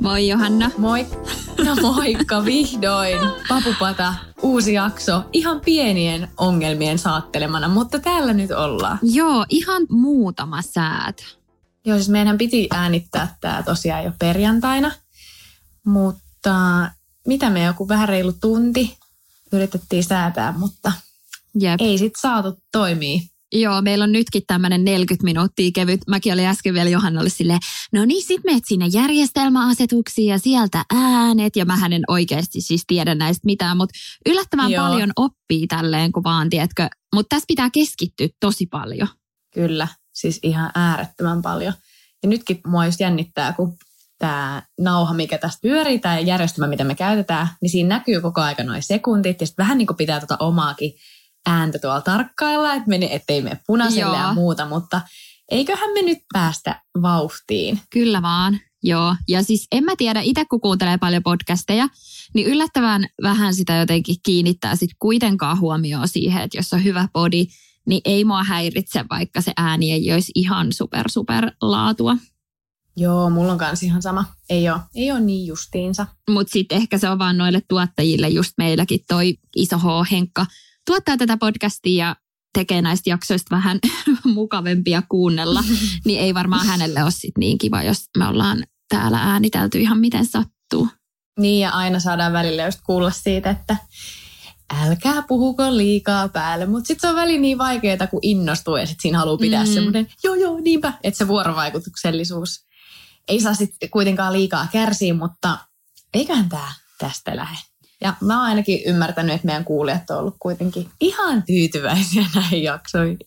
[0.00, 0.70] Moi Johanna.
[0.78, 1.06] Moi.
[1.64, 3.18] No moikka, vihdoin.
[3.48, 5.22] Papupata, uusi jakso.
[5.32, 8.98] Ihan pienien ongelmien saattelemana, mutta täällä nyt ollaan.
[9.02, 11.16] Joo, ihan muutama säät.
[11.84, 14.92] Joo, siis meidän piti äänittää tämä tosiaan jo perjantaina,
[15.86, 16.54] mutta
[17.26, 18.98] mitä me joku vähän reilu tunti
[19.52, 20.92] yritettiin säätää, mutta
[21.60, 21.80] Jep.
[21.80, 23.20] ei sit saatu toimii.
[23.52, 26.00] Joo, meillä on nytkin tämmöinen 40 minuuttia kevyt.
[26.06, 27.58] Mäkin olin äsken vielä Johannalle silleen,
[27.92, 31.56] no niin sit meet sinne järjestelmäasetuksiin ja sieltä äänet.
[31.56, 34.84] Ja mä en oikeasti siis tiedä näistä mitään, mutta yllättävän Joo.
[34.84, 36.88] paljon oppii tälleen, kun vaan, tiedätkö.
[37.14, 39.08] Mutta tässä pitää keskittyä tosi paljon.
[39.54, 41.72] Kyllä, siis ihan äärettömän paljon.
[42.22, 43.76] Ja nytkin mua just jännittää, kun
[44.18, 48.62] tämä nauha, mikä tästä pyörii, tämä järjestelmä, mitä me käytetään, niin siinä näkyy koko aika
[48.62, 49.40] noin sekuntit.
[49.40, 50.92] Ja sitten vähän niin kuin pitää tota omaakin
[51.46, 54.26] ääntä tuolla tarkkailla, että mene, ettei mene punaiselle Joo.
[54.26, 54.66] ja muuta.
[54.66, 55.00] Mutta
[55.50, 57.80] eiköhän me nyt päästä vauhtiin.
[57.90, 59.16] Kyllä vaan, joo.
[59.28, 61.88] Ja siis en mä tiedä, itse kun kuuntelee paljon podcasteja,
[62.34, 67.46] niin yllättävän vähän sitä jotenkin kiinnittää sit kuitenkaan huomioon siihen, että jos on hyvä podi,
[67.86, 72.16] niin ei mua häiritse, vaikka se ääni ei olisi ihan super super laatua.
[72.96, 74.24] Joo, mulla on kanssa ihan sama.
[74.50, 76.06] Ei ole, ei ole niin justiinsa.
[76.30, 79.84] Mutta sitten ehkä se on vaan noille tuottajille, just meilläkin toi iso H.
[80.90, 82.16] Tuottaa tätä podcastia ja
[82.54, 83.78] tekee näistä jaksoista vähän
[84.24, 85.64] mukavempia kuunnella,
[86.06, 90.26] niin ei varmaan hänelle ole sit niin kiva, jos me ollaan täällä äänitelty ihan miten
[90.26, 90.88] sattuu.
[91.40, 93.76] Niin ja aina saadaan välillä just kuulla siitä, että
[94.82, 96.66] älkää puhuko liikaa päälle.
[96.66, 99.72] Mutta sitten se on väli niin vaikeaa, kun innostuu ja sitten siinä haluaa pitää mm.
[99.72, 102.66] semmoinen, joo joo niinpä, että se vuorovaikutuksellisuus
[103.28, 105.58] ei saa sitten kuitenkaan liikaa kärsiä, mutta
[106.14, 107.69] eiköhän tämä tästä lähde.
[108.00, 113.18] Ja mä oon ainakin ymmärtänyt, että meidän kuulijat on ollut kuitenkin ihan tyytyväisiä näihin jaksoihin.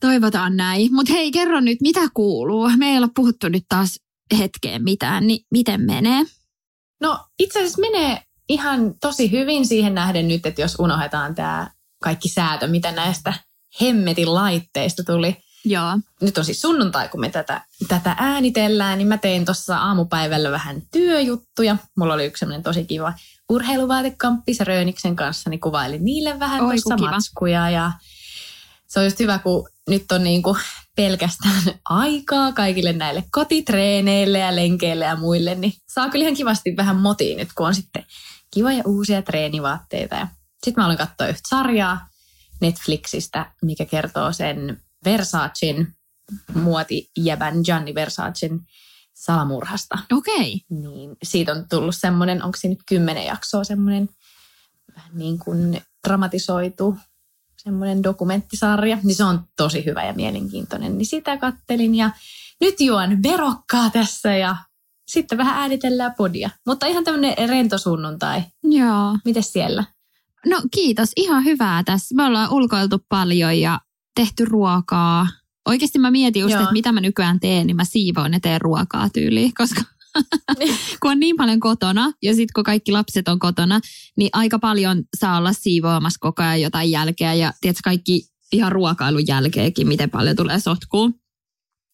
[0.00, 0.94] Toivotaan näin.
[0.94, 2.70] Mutta hei, kerro nyt, mitä kuuluu?
[2.76, 4.00] Me ei olla puhuttu nyt taas
[4.38, 6.24] hetkeen mitään, niin miten menee?
[7.00, 11.70] No itse asiassa menee ihan tosi hyvin siihen nähden nyt, että jos unohdetaan tämä
[12.02, 13.34] kaikki säätö, mitä näistä
[13.80, 15.36] hemmetin laitteista tuli.
[15.64, 15.98] Joo.
[16.20, 20.82] Nyt on siis sunnuntai, kun me tätä, tätä äänitellään, niin mä tein tuossa aamupäivällä vähän
[20.92, 21.76] työjuttuja.
[21.96, 23.12] Mulla oli yksi sellainen tosi kiva
[23.48, 27.70] urheiluvaatekamppis Rööniksen kanssa, niin kuvailin niille vähän Oi, tuossa matskuja.
[27.70, 27.92] Ja
[28.88, 30.58] se on just hyvä, kun nyt on niin kuin
[30.96, 36.96] pelkästään aikaa kaikille näille kotitreeneille ja lenkeille ja muille, niin saa kyllä ihan kivasti vähän
[36.96, 38.06] motiin nyt, kun on sitten
[38.54, 40.14] kivoja uusia treenivaatteita.
[40.14, 40.28] Ja
[40.64, 42.08] sitten mä aloin katsoa yhtä sarjaa
[42.60, 45.94] Netflixistä, mikä kertoo sen Versacen
[46.54, 48.60] muotijävän Gianni Versacen
[49.14, 49.98] salamurhasta.
[50.12, 50.60] Okei.
[50.70, 54.08] Niin siitä on tullut semmoinen, onko se nyt kymmenen jaksoa semmoinen
[54.96, 56.96] vähän niin kuin dramatisoitu
[57.56, 60.98] semmoinen dokumenttisarja, niin se on tosi hyvä ja mielenkiintoinen.
[60.98, 62.10] Niin sitä kattelin ja
[62.60, 64.56] nyt juon verokkaa tässä ja
[65.06, 66.50] sitten vähän äänitellään podia.
[66.66, 68.42] Mutta ihan tämmöinen rento sunnuntai.
[68.62, 69.18] Joo.
[69.24, 69.84] Mites siellä?
[70.46, 72.14] No kiitos, ihan hyvää tässä.
[72.14, 73.80] Me ollaan ulkoiltu paljon ja
[74.18, 75.28] tehty ruokaa.
[75.68, 76.62] Oikeasti mä mietin just, Joo.
[76.62, 79.80] että mitä mä nykyään teen, niin mä siivoon ja teen ruokaa tyyliin, koska
[81.02, 83.80] kun on niin paljon kotona ja sitten kun kaikki lapset on kotona,
[84.16, 89.26] niin aika paljon saa olla siivoamassa koko ajan jotain jälkeä ja tiedätkö, kaikki ihan ruokailun
[89.26, 91.14] jälkeenkin, miten paljon tulee sotkuun.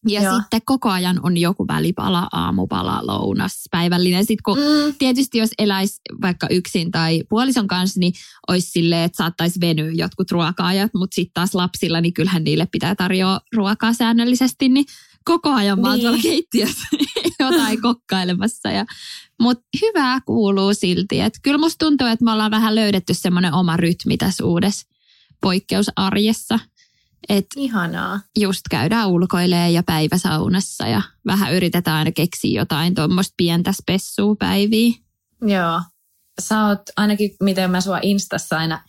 [0.07, 0.35] Ja Joo.
[0.39, 4.25] sitten koko ajan on joku välipala, aamupala, lounas, päivällinen.
[4.25, 8.13] Sitten kun Mm, tietysti jos eläisi vaikka yksin tai puolison kanssa, niin
[8.47, 12.95] olisi silleen, että saattaisi venyä jotkut ruoka-ajat, mutta sitten taas lapsilla, niin kyllähän niille pitää
[12.95, 14.85] tarjoa ruokaa säännöllisesti, niin
[15.25, 16.03] koko ajan mä oon Niin.
[16.07, 16.87] tuolla keittiössä
[17.39, 18.69] jotain kokkailemassa.
[18.71, 18.85] Ja,
[19.41, 23.77] mutta hyvää kuuluu silti, että kyllä musta tuntuu, että me ollaan vähän löydetty semmoinen oma
[23.77, 24.87] rytmi tässä uudessa
[25.41, 26.59] poikkeusarjessa.
[27.29, 28.19] Että ihanaa.
[28.39, 34.93] just käydään ulkoilee ja päiväsaunassa ja vähän yritetään aina keksiä jotain tuommoista pientä spessua päiviä.
[35.41, 35.81] Joo.
[36.41, 38.81] Sä oot ainakin, miten mä sua Instassa aina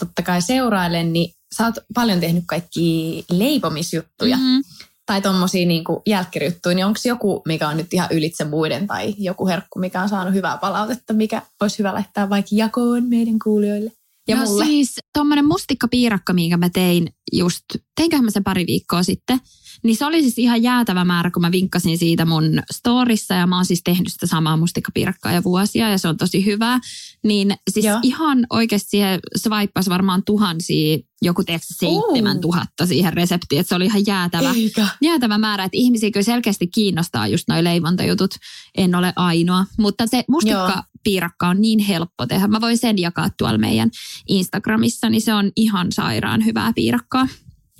[0.00, 4.36] totta kai seurailen, niin sä oot paljon tehnyt kaikki leipomisjuttuja.
[4.36, 4.62] Mm-hmm.
[5.06, 9.46] tai tommosia niin jälkkiryttuja, niin onko joku, mikä on nyt ihan ylitse muiden tai joku
[9.46, 13.92] herkku, mikä on saanut hyvää palautetta, mikä olisi hyvä laittaa vaikka jakoon meidän kuulijoille?
[14.28, 14.64] Ja no mulle.
[14.64, 17.64] siis tuommoinen mustikkapiirakka, minkä mä tein just,
[17.96, 19.38] teinköhän mä sen pari viikkoa sitten,
[19.82, 23.56] niin se oli siis ihan jäätävä määrä, kun mä vinkkasin siitä mun storissa ja mä
[23.56, 26.80] oon siis tehnyt sitä samaa mustikkapiirakkaa jo vuosia ja se on tosi hyvää.
[27.24, 27.98] Niin siis Joo.
[28.02, 33.84] ihan oikeasti siihen swippas varmaan tuhansia, joku teeksi seitsemän tuhatta siihen reseptiin, että se oli
[33.84, 34.88] ihan jäätävä, Eikä.
[35.02, 38.34] jäätävä määrä, että ihmisiä kyllä selkeästi kiinnostaa just noi leivontajutut.
[38.76, 42.48] En ole ainoa, mutta se mustikkapiirakka on niin helppo tehdä.
[42.48, 43.90] Mä voin sen jakaa tuolla meidän
[44.28, 47.28] Instagramissa, niin se on ihan sairaan hyvää piirakkaa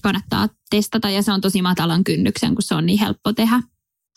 [0.05, 3.63] kannattaa testata ja se on tosi matalan kynnyksen, kun se on niin helppo tehdä.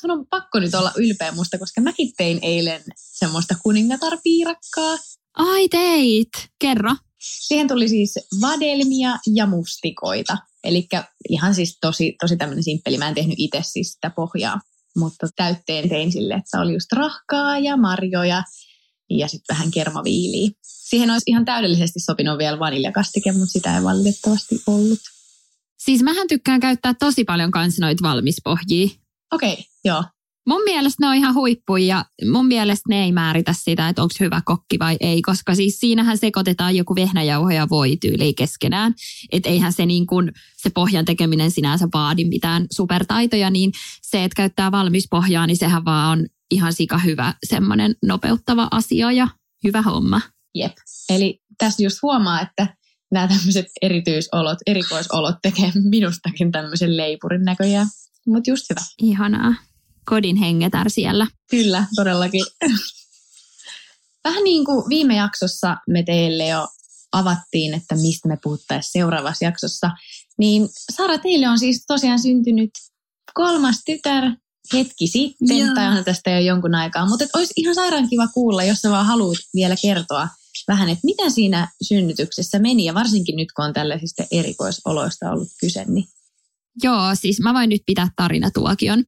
[0.01, 4.97] Sun on pakko nyt olla ylpeä musta, koska mäkin tein eilen semmoista kuningatarpiirakkaa.
[5.33, 6.95] Ai teit, kerro.
[7.19, 10.37] Siihen tuli siis vadelmia ja mustikoita.
[10.63, 10.87] Eli
[11.29, 12.97] ihan siis tosi, tosi tämmöinen simppeli.
[12.97, 14.59] Mä en tehnyt itse siis sitä pohjaa,
[14.95, 18.43] mutta täytteen tein sille, että oli just rahkaa ja marjoja
[19.09, 20.51] ja sitten vähän kermaviiliä.
[20.63, 24.99] Siihen olisi ihan täydellisesti sopinut vielä vaniljakastike, mutta sitä ei valitettavasti ollut.
[25.87, 28.87] Siis mähän tykkään käyttää tosi paljon kans noita valmispohjia.
[29.33, 30.03] Okei, okay, joo.
[30.47, 34.13] Mun mielestä ne on ihan huippuja ja mun mielestä ne ei määritä sitä, että onko
[34.19, 38.93] hyvä kokki vai ei, koska siis siinähän sekoitetaan joku vehnäjauho ja voi tyyliin keskenään.
[39.31, 44.35] Että eihän se, niin kun, se pohjan tekeminen sinänsä vaadi mitään supertaitoja, niin se, että
[44.35, 49.27] käyttää valmispohjaa, niin sehän vaan on ihan sika hyvä semmoinen nopeuttava asia ja
[49.63, 50.21] hyvä homma.
[50.55, 50.73] Jep.
[51.09, 52.76] Eli tässä just huomaa, että
[53.11, 57.87] nämä tämmöiset erityisolot, erikoisolot tekee minustakin tämmöisen leipurin näköjään.
[58.27, 58.81] Mutta just hyvä.
[59.01, 59.53] Ihanaa.
[60.05, 61.27] Kodin hengetär siellä.
[61.51, 62.45] Kyllä, todellakin.
[64.23, 66.67] Vähän niin kuin viime jaksossa me teille jo
[67.11, 69.91] avattiin, että mistä me puhuttaisiin seuraavassa jaksossa.
[70.37, 72.69] Niin Sara, teille on siis tosiaan syntynyt
[73.33, 74.23] kolmas tytär
[74.73, 75.75] hetki sitten, Joo.
[75.75, 77.05] tai onhan tästä jo jonkun aikaa.
[77.05, 80.27] Mutta olisi ihan sairaan kiva kuulla, jos sä vaan haluat vielä kertoa
[80.67, 85.85] vähän, että mitä siinä synnytyksessä meni, ja varsinkin nyt kun on tällaisista erikoisoloista ollut kyse,
[85.87, 86.07] niin
[86.83, 89.03] Joo, siis mä voin nyt pitää tarinatuokion.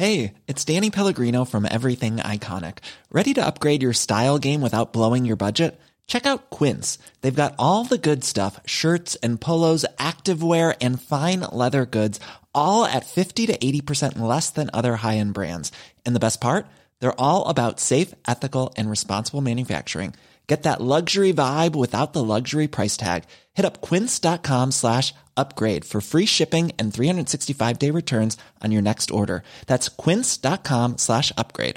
[0.00, 2.82] Hey, it's Danny Pellegrino from Everything Iconic.
[3.12, 5.78] Ready to upgrade your style game without blowing your budget?
[6.06, 6.98] Check out Quince.
[7.20, 12.18] They've got all the good stuff, shirts and polos, activewear and fine leather goods,
[12.54, 15.70] all at 50 to 80% less than other high-end brands.
[16.06, 16.66] And the best part?
[17.00, 20.14] They're all about safe, ethical, and responsible manufacturing.
[20.46, 23.22] Get that luxury vibe without the luxury price tag.
[23.54, 29.44] Hit up quince.com slash upgrade for free shipping and 365-day returns on your next order.
[29.66, 31.76] That's quince.com slash upgrade.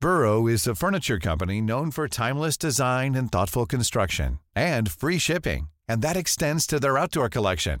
[0.00, 5.70] Burrow is a furniture company known for timeless design and thoughtful construction and free shipping.
[5.88, 7.80] And that extends to their outdoor collection.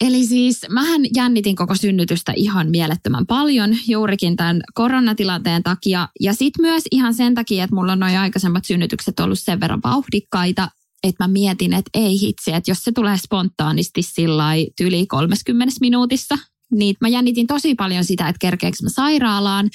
[0.00, 6.08] Eli siis mähän jännitin koko synnytystä ihan mielettömän paljon juurikin tämän koronatilanteen takia.
[6.20, 9.80] Ja sitten myös ihan sen takia, että mulla on noin aikaisemmat synnytykset ollut sen verran
[9.84, 10.68] vauhdikkaita,
[11.02, 14.44] että mä mietin, että ei hitsi, että jos se tulee spontaanisti sillä
[14.80, 16.38] yli 30 minuutissa,
[16.72, 19.70] niin mä jännitin tosi paljon sitä, että kerkeekö mä sairaalaan.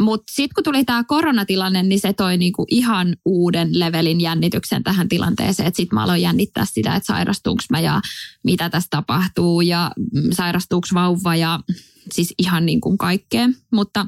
[0.00, 5.08] Mutta sitten kun tuli tämä koronatilanne, niin se toi niinku ihan uuden levelin jännityksen tähän
[5.08, 5.72] tilanteeseen.
[5.74, 8.00] Sitten mä aloin jännittää sitä, että sairastuuko mä ja
[8.44, 9.90] mitä tässä tapahtuu ja
[10.32, 11.60] sairastuuko vauva ja
[12.12, 13.48] siis ihan niin kuin kaikkea.
[13.72, 14.06] Mutta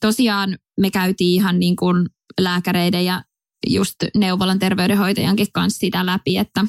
[0.00, 2.08] tosiaan me käytiin ihan niin kuin
[2.40, 3.24] lääkäreiden ja
[3.66, 6.64] just neuvolan terveydenhoitajankin kanssa sitä läpi, että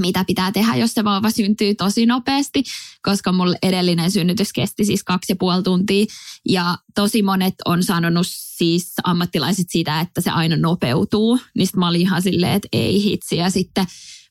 [0.00, 2.62] mitä pitää tehdä, jos se vauva syntyy tosi nopeasti,
[3.02, 6.06] koska mulla edellinen synnytys kesti siis kaksi ja puoli tuntia.
[6.48, 11.38] Ja tosi monet on sanonut siis ammattilaiset siitä, että se aina nopeutuu.
[11.54, 13.36] Niin mä olin ihan silleen, että ei hitsi.
[13.36, 13.86] Ja sitten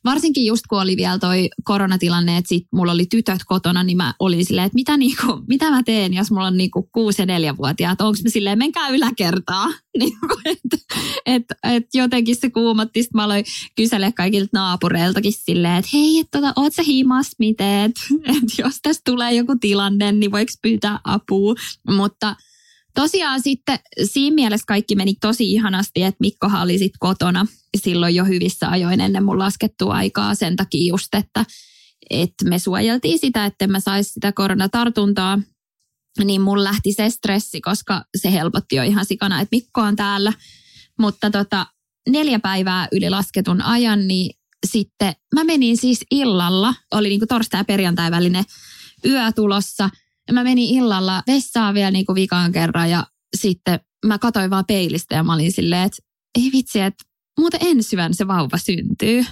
[0.05, 4.13] varsinkin just kun oli vielä toi koronatilanne, että sit mulla oli tytöt kotona, niin mä
[4.19, 8.01] olin silleen, että mitä, niinku, mitä mä teen, jos mulla on niinku kuusi ja neljävuotiaat,
[8.01, 9.67] onko mä silleen, menkää yläkertaa.
[9.99, 10.77] Niinku, että
[11.25, 13.45] et, et jotenkin se kuumotti, sitten mä aloin
[13.75, 17.31] kysellä kaikilta naapureiltakin silleen, että hei, että tota, oot sä himas?
[17.39, 17.93] Miten,
[18.35, 21.55] että jos tässä tulee joku tilanne, niin voiko pyytää apua,
[21.89, 22.35] mutta
[22.95, 27.45] Tosiaan sitten siinä mielessä kaikki meni tosi ihanasti, että Mikkohan oli sitten kotona
[27.77, 31.45] silloin jo hyvissä ajoin ennen mun laskettua aikaa sen takia just, että,
[32.09, 35.39] että me suojeltiin sitä, että mä saisi sitä koronatartuntaa.
[36.23, 40.33] niin mun lähti se stressi, koska se helpotti jo ihan sikana, että Mikko on täällä.
[40.99, 41.65] Mutta tota,
[42.09, 47.59] neljä päivää yli lasketun ajan, niin sitten mä menin siis illalla, oli niin kuin torstai-
[47.59, 48.43] ja perjantai välinen
[49.05, 49.89] yö tulossa.
[50.31, 55.15] Mä menin illalla vessaan vielä niin kuin vikaan kerran ja sitten mä katsoin vaan peilistä
[55.15, 55.97] ja mä olin silleen, että
[56.39, 57.03] ei vitsi, että
[57.39, 59.25] muuten ensi yön se vauva syntyy.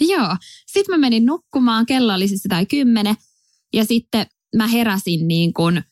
[0.00, 0.36] Joo.
[0.66, 3.16] Sitten mä menin nukkumaan, kello oli siis tai kymmenen.
[3.72, 5.84] Ja sitten mä heräsin niin kuin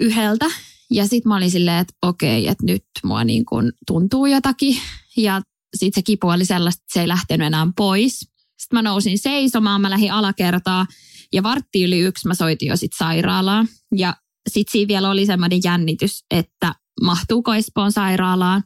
[0.00, 0.46] yhdeltä.
[0.90, 4.76] Ja sitten mä olin silleen, että okei, että nyt mua niin kuin tuntuu jotakin.
[5.16, 5.42] Ja
[5.76, 8.18] sitten se kipu oli sellaista, että se ei lähtenyt enää pois.
[8.18, 10.86] Sitten mä nousin seisomaan, mä lähdin alakertaa.
[11.32, 13.68] Ja vartti yli yksi mä soitin jo sitten sairaalaan.
[13.96, 14.16] Ja
[14.48, 18.64] sitten siinä vielä oli semmoinen jännitys, että mahtuuko Espoon sairaalaan.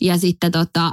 [0.00, 0.92] Ja sitten tota,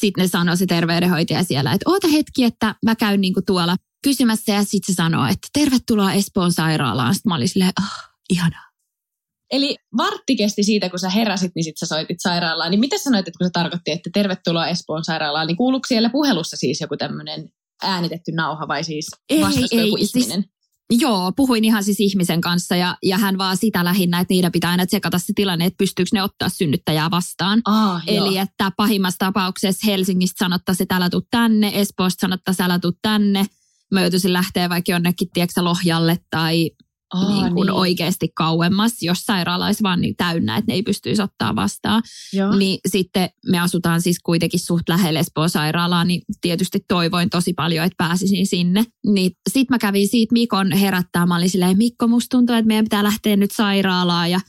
[0.00, 4.52] sit ne sanoi se terveydenhoitaja siellä, että oota hetki, että mä käyn niinku tuolla kysymässä.
[4.52, 7.14] Ja sitten se sanoi, että tervetuloa Espoon sairaalaan.
[7.14, 8.68] Sitten mä olin silleen, oh, ihanaa.
[9.50, 12.70] Eli vartti kesti siitä, kun sä heräsit, niin sitten sä soitit sairaalaan.
[12.70, 16.56] Niin mitä sanoit, että kun se tarkoitti, että tervetuloa Espoon sairaalaan, niin kuuluuko siellä puhelussa
[16.56, 17.50] siis joku tämmöinen
[17.82, 20.44] äänitetty nauha vai siis Ei, vastasi ei, joku siis- ihminen?
[20.90, 24.70] Joo, puhuin ihan siis ihmisen kanssa ja, ja hän vaan sitä lähinnä, että niiden pitää
[24.70, 27.60] aina tsekata se tilanne, että pystyykö ne ottaa synnyttäjää vastaan.
[27.64, 28.42] Ah, Eli joo.
[28.42, 33.46] että pahimmassa tapauksessa Helsingistä sanottaisiin, että älä tuu tänne, Espoosta sanottaisiin, älä tuu tänne.
[33.92, 36.70] Mä joutuisin lähteä vaikka jonnekin, tiedätkö, Lohjalle tai
[37.14, 41.22] Aa, niin kuin oikeasti kauemmas, jos sairaala olisi vaan niin täynnä, että ne ei pystyisi
[41.22, 42.02] ottaa vastaan.
[42.32, 42.56] Joo.
[42.56, 47.84] Niin sitten me asutaan siis kuitenkin suht lähellä Espoon sairaalaa, niin tietysti toivoin tosi paljon,
[47.84, 48.84] että pääsisin sinne.
[49.06, 51.26] Niin sitten mä kävin siitä Mikon herättää.
[51.26, 54.30] Mä olin silleen, Mikko, musta tuntuu, että meidän pitää lähteä nyt sairaalaan.
[54.30, 54.40] Ja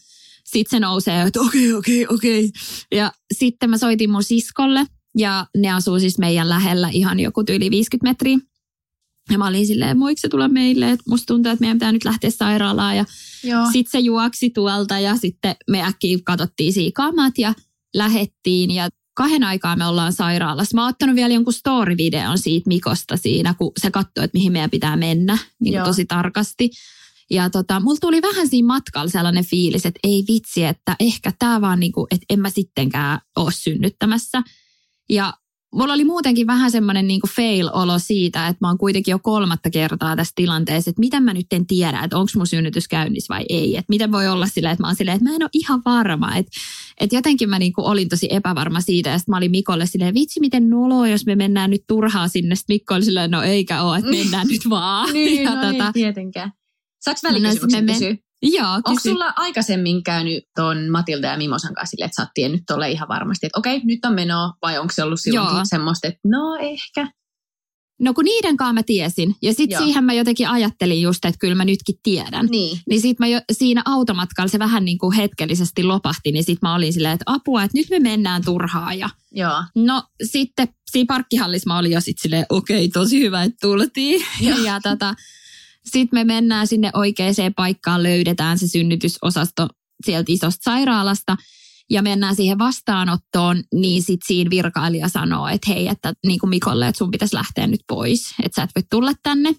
[0.43, 2.51] sitten se nousee, että okei, okei, okei.
[2.91, 4.85] Ja sitten mä soitin mun siskolle
[5.17, 8.37] ja ne asuu siis meidän lähellä ihan joku yli 50 metriä.
[9.29, 12.05] Ja mä olin silleen, voiko se tulla meille, että musta tuntuu, että meidän pitää nyt
[12.05, 12.97] lähteä sairaalaan.
[12.97, 13.05] Ja
[13.71, 17.53] sitten se juoksi tuolta ja sitten me äkkiä katsottiin siinä kamat ja
[17.93, 20.75] lähettiin ja kahden aikaa me ollaan sairaalassa.
[20.75, 24.69] Mä oon ottanut vielä jonkun story-videon siitä Mikosta siinä, kun se katsoi, että mihin meidän
[24.69, 25.85] pitää mennä niin Joo.
[25.85, 26.69] tosi tarkasti.
[27.31, 31.61] Ja tota, mulla tuli vähän siinä matkalla sellainen fiilis, että ei vitsi, että ehkä tämä
[31.61, 34.43] vaan niin kuin, että en mä sittenkään ole synnyttämässä.
[35.09, 35.33] Ja
[35.75, 40.15] mulla oli muutenkin vähän semmoinen niin fail-olo siitä, että mä oon kuitenkin jo kolmatta kertaa
[40.15, 43.77] tässä tilanteessa, että miten mä nyt en tiedä, että onko mun synnytys käynnissä vai ei.
[43.77, 46.35] Että miten voi olla silleen, että mä oon silleen, että mä en ole ihan varma.
[46.35, 46.51] Että,
[46.99, 50.13] että jotenkin mä niin kuin olin tosi epävarma siitä ja sitten mä olin Mikolle silleen,
[50.13, 52.55] vitsi miten noloa, jos me mennään nyt turhaa sinne.
[52.55, 55.13] Sitten Mikko oli silleen, no eikä ole, että mennään nyt vaan.
[55.13, 56.51] Niin, ja no tota, ei tietenkään.
[57.01, 58.28] Saanko No, välikysymyksen sitten me- kysyä?
[58.41, 59.09] Joo, Onko kysy.
[59.09, 63.07] sulla aikaisemmin käynyt ton Matilda ja Mimosan kanssa silleen, että sä oot tiennyt tolle ihan
[63.07, 65.65] varmasti, että okei, nyt on menoa, vai onko se ollut silloinkin Joo.
[65.65, 67.07] semmoista, että no ehkä.
[67.99, 69.35] No kun niiden kanssa mä tiesin.
[69.41, 72.45] Ja sitten siihen mä jotenkin ajattelin just, että kyllä mä nytkin tiedän.
[72.45, 72.79] Niin.
[72.89, 76.75] Niin sit mä jo, siinä automatkalla se vähän niin kuin hetkellisesti lopahti, niin sit mä
[76.75, 78.93] olin silleen, että apua, että nyt me mennään turhaa.
[78.93, 79.63] Ja Joo.
[79.75, 84.25] no sitten siinä parkkihallissa mä olin jo sit silleen, okei, tosi hyvä, että tultiin.
[84.41, 84.57] Joo.
[84.67, 85.15] ja tota,
[85.85, 89.67] sitten me mennään sinne oikeaan paikkaan, löydetään se synnytysosasto
[90.05, 91.37] sieltä isosta sairaalasta.
[91.91, 96.87] Ja mennään siihen vastaanottoon, niin sitten siinä virkailija sanoo, että hei, että niin kuin Mikolle,
[96.87, 99.55] että sun pitäisi lähteä nyt pois, että sä et voi tulla tänne.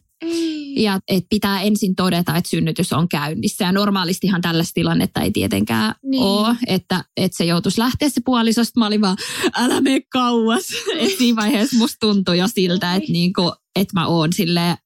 [0.76, 3.64] Ja että pitää ensin todeta, että synnytys on käynnissä.
[3.64, 6.10] Ja normaalistihan tällaista tilannetta ei tietenkään Niin.
[6.10, 6.22] niin.
[6.22, 8.80] ole, että, että se joutuisi lähteä se puolisosta.
[8.80, 9.16] Mä olin vaan,
[9.54, 10.64] älä mene kauas.
[10.98, 14.76] Et siinä vaiheessa musta tuntui jo siltä, että, niinku, että mä oon silleen,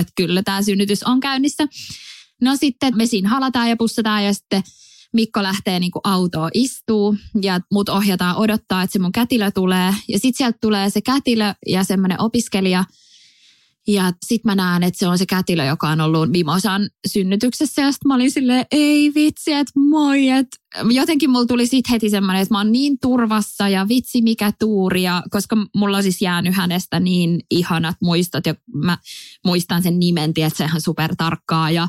[0.00, 1.66] että kyllä tämä synnytys on käynnissä.
[2.42, 4.62] No sitten me siinä halataan ja pussataan ja sitten
[5.12, 9.94] Mikko lähtee niinku autoon istuu ja mut ohjataan odottaa, että se mun kätilö tulee.
[10.08, 12.84] Ja sitten sieltä tulee se kätilö ja semmoinen opiskelija.
[13.88, 17.82] Ja sitten mä näen, että se on se kätilö, joka on ollut Mimosan synnytyksessä.
[17.82, 20.28] Ja sitten mä olin silleen, ei vitsi, että moi.
[20.28, 20.46] Et
[20.90, 25.02] jotenkin mulla tuli sitten heti semmoinen, että mä oon niin turvassa ja vitsi mikä tuuri.
[25.02, 28.98] Ja koska mulla on siis jäänyt hänestä niin ihanat muistot ja mä
[29.44, 31.70] muistan sen nimen, että se ihan supertarkkaa.
[31.70, 31.88] Ja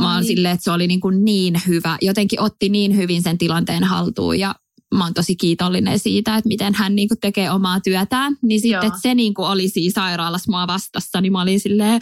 [0.00, 1.98] Mä oon silleen, että se oli niin, kuin niin hyvä.
[2.02, 4.54] Jotenkin otti niin hyvin sen tilanteen haltuun ja
[4.94, 8.36] mä oon tosi kiitollinen siitä, että miten hän niin kuin tekee omaa työtään.
[8.42, 12.00] Niin sitten, että se niin kuin oli siinä sairaalassa mua vastassa, niin mä olin silleen,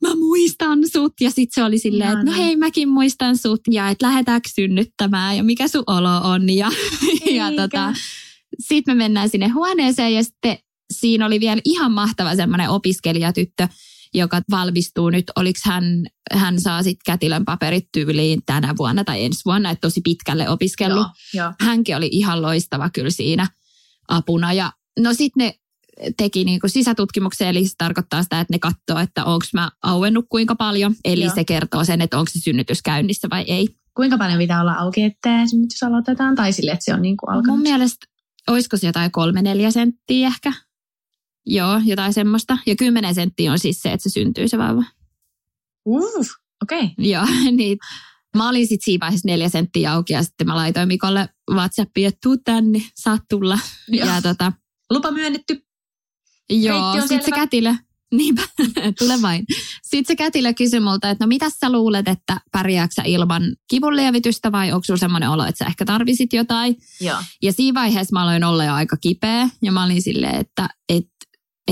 [0.00, 1.12] mä muistan sut.
[1.20, 5.36] Ja sitten se oli silleen, että no hei mäkin muistan sut ja että lähdetäänkö synnyttämään
[5.36, 6.50] ja mikä sun olo on.
[6.50, 6.70] Ja,
[7.38, 7.92] ja tota,
[8.58, 10.58] sitten me mennään sinne huoneeseen ja sitten
[10.90, 13.68] siinä oli vielä ihan mahtava semmoinen opiskelijatyttö,
[14.14, 15.84] joka valmistuu nyt, oliko hän,
[16.32, 21.06] hän saa sitten kätilön paperit tyyliin tänä vuonna tai ensi vuonna, että tosi pitkälle opiskellut.
[21.34, 21.52] Joo, joo.
[21.60, 23.46] Hänkin oli ihan loistava kyllä siinä
[24.08, 24.52] apuna.
[24.52, 25.54] Ja no sitten ne
[26.16, 30.56] teki niinku sisätutkimuksen, eli se tarkoittaa sitä, että ne katsoo, että onko mä auennut kuinka
[30.56, 30.94] paljon.
[31.04, 31.34] Eli Joo.
[31.34, 33.68] se kertoo sen, että onko se synnytys käynnissä vai ei.
[33.96, 36.34] kuinka paljon pitää olla auki, että synnytys aloitetaan?
[36.34, 37.56] Tai sille, että se on niin kuin alkanut?
[37.56, 38.06] Mun mielestä,
[38.48, 40.52] olisiko se jotain kolme neljä senttiä ehkä?
[41.46, 42.58] Joo, jotain semmoista.
[42.66, 44.84] Ja kymmenen senttiä on siis se, että se syntyy se vauva.
[45.86, 46.26] Uh,
[46.62, 46.84] okei.
[46.84, 46.88] Okay.
[46.98, 47.78] Joo, niin
[48.36, 52.18] mä olin sitten siinä vaiheessa neljä senttiä auki ja sitten mä laitoin Mikolle WhatsAppiin, että
[52.22, 53.58] tuu tänne, saat tulla.
[53.88, 54.08] Joo.
[54.08, 54.52] Ja tota,
[54.90, 55.66] Lupa myönnetty.
[56.50, 57.74] joo, sitten se kätilö,
[58.16, 58.42] niinpä,
[58.98, 59.44] tule vain.
[59.82, 64.52] Sitten se kätilö kysyi multa, että no mitä sä luulet, että pärjääksä sä ilman kivunlievitystä
[64.52, 66.76] vai onko sulla semmoinen olo, että sä ehkä tarvisit jotain?
[67.00, 67.18] Joo.
[67.42, 71.06] Ja siinä vaiheessa mä aloin olla jo aika kipeä ja mä olin silleen, että et,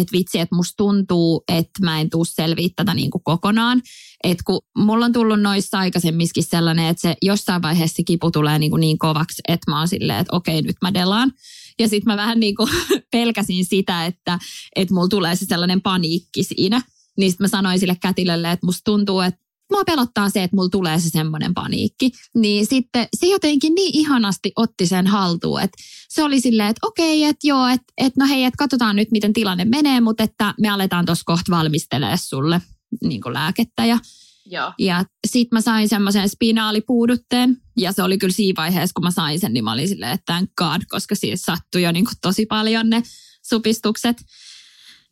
[0.00, 3.82] et vitsi, että musta tuntuu, että mä en tuu selviä tätä niin kuin kokonaan.
[4.24, 8.58] Että kun mulla on tullut noissa aikaisemmiskin sellainen, että se jossain vaiheessa se kipu tulee
[8.58, 11.32] niin, kuin niin kovaksi, että mä oon silleen, että okei, nyt mä delaan.
[11.78, 12.70] Ja sitten mä vähän niin kuin
[13.12, 14.38] pelkäsin sitä, että,
[14.76, 16.82] että mulla tulee se sellainen paniikki siinä.
[17.16, 19.40] Niin sitten mä sanoin sille kätilölle, että musta tuntuu, että
[19.70, 22.10] mua pelottaa se, että mulla tulee se semmoinen paniikki.
[22.34, 27.25] Niin sitten se jotenkin niin ihanasti otti sen haltuun, että se oli silleen, että okei,
[27.25, 30.68] että joo, että, että no hei, että katsotaan nyt, miten tilanne menee, mutta että me
[30.68, 32.62] aletaan tuossa kohta valmistelemaan sulle
[33.02, 33.84] niin kuin lääkettä.
[33.84, 33.98] Ja,
[34.46, 34.72] Joo.
[34.78, 39.40] ja sitten mä sain semmoisen spinaalipuudutteen, ja se oli kyllä siinä vaiheessa, kun mä sain
[39.40, 42.46] sen, niin mä olin silleen, että thank God, koska siis sattui jo niin kuin tosi
[42.46, 43.02] paljon ne
[43.48, 44.16] supistukset.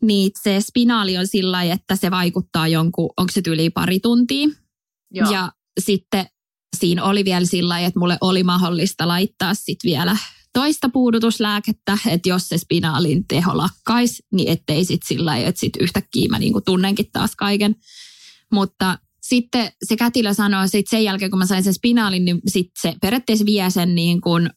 [0.02, 4.48] Niin se spinaali on sillä että se vaikuttaa jonkun, onko se yli pari tuntia.
[5.10, 5.30] Joo.
[5.30, 6.26] Ja sitten
[6.76, 10.16] siinä oli vielä sillä että mulle oli mahdollista laittaa sitten vielä
[10.52, 16.28] toista puudutuslääkettä, että jos se spinaalin teho lakkaisi, niin ettei sitten sillä että sitten yhtäkkiä
[16.30, 17.76] mä niinku tunnenkin taas kaiken.
[18.52, 22.80] Mutta sitten se kätilö sanoi, että sen jälkeen kun mä sain sen spinaalin, niin sitten
[22.80, 24.50] se periaatteessa vie sen niin kuin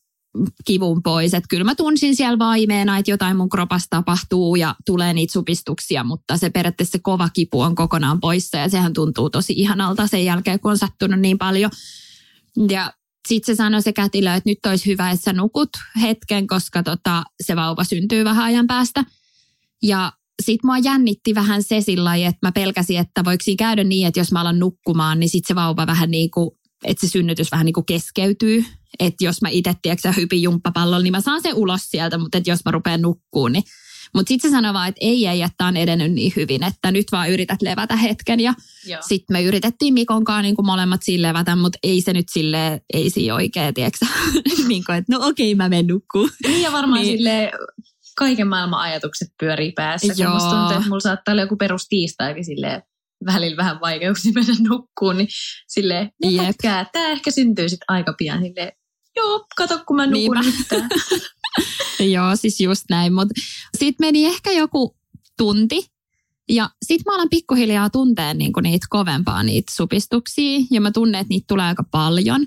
[0.65, 1.33] kivun pois.
[1.33, 6.03] Että kyllä mä tunsin siellä vaimeena, että jotain mun kropassa tapahtuu ja tulee niitä supistuksia,
[6.03, 10.25] mutta se periaatteessa se kova kipu on kokonaan poissa ja sehän tuntuu tosi ihanalta sen
[10.25, 11.71] jälkeen, kun on sattunut niin paljon.
[12.69, 12.93] Ja
[13.27, 15.69] sitten se sanoi se kätilö, että nyt olisi hyvä, että sä nukut
[16.01, 19.03] hetken, koska tota, se vauva syntyy vähän ajan päästä.
[19.83, 24.07] Ja sitten mua jännitti vähän se sillä että mä pelkäsin, että voiko siinä käydä niin,
[24.07, 26.49] että jos mä alan nukkumaan, niin sitten se vauva vähän niin kuin,
[26.83, 28.65] että se synnytys vähän niin kuin keskeytyy.
[28.99, 32.49] Että jos mä itse, tiedätkö, hypin jumppapallolla, niin mä saan sen ulos sieltä, mutta että
[32.49, 33.63] jos mä rupean nukkuun, niin
[34.15, 37.05] mutta sitten se sanoi vaan, että ei, ei, että on edennyt niin hyvin, että nyt
[37.11, 38.39] vaan yrität levätä hetken.
[38.39, 38.53] Ja
[39.01, 43.09] sitten me yritettiin Mikon kanssa niin molemmat sille levätä, mutta ei se nyt sille ei
[43.09, 44.05] siinä oikein, tiedätkö
[44.67, 46.29] niin kuin, että no okei, mä menen nukkuun.
[46.47, 47.17] Niin ja varmaan Niin.
[47.17, 47.51] sille
[48.17, 50.13] kaiken maailman ajatukset pyörii päässä.
[50.17, 50.33] Joo.
[50.33, 52.81] musta tuntuu, että mulla saattaa olla joku perus tiistaikin silleen
[53.25, 55.27] välillä vähän vaikeuksia mennä nukkuun, niin
[55.67, 56.11] silleen.
[56.23, 56.55] Jep.
[56.91, 58.41] tämä ehkä syntyy sitten aika pian.
[58.41, 58.71] Silleen,
[59.19, 60.37] joo, kato kun mä nukun
[60.69, 60.87] tää.
[62.15, 63.13] Joo, siis just näin.
[63.13, 63.33] Mutta
[63.77, 64.95] sitten meni ehkä joku
[65.37, 65.85] tunti.
[66.49, 70.59] Ja sitten mä alan pikkuhiljaa tuntea niinku niitä kovempaa niitä supistuksia.
[70.71, 72.45] Ja mä tunnen, että niitä tulee aika paljon.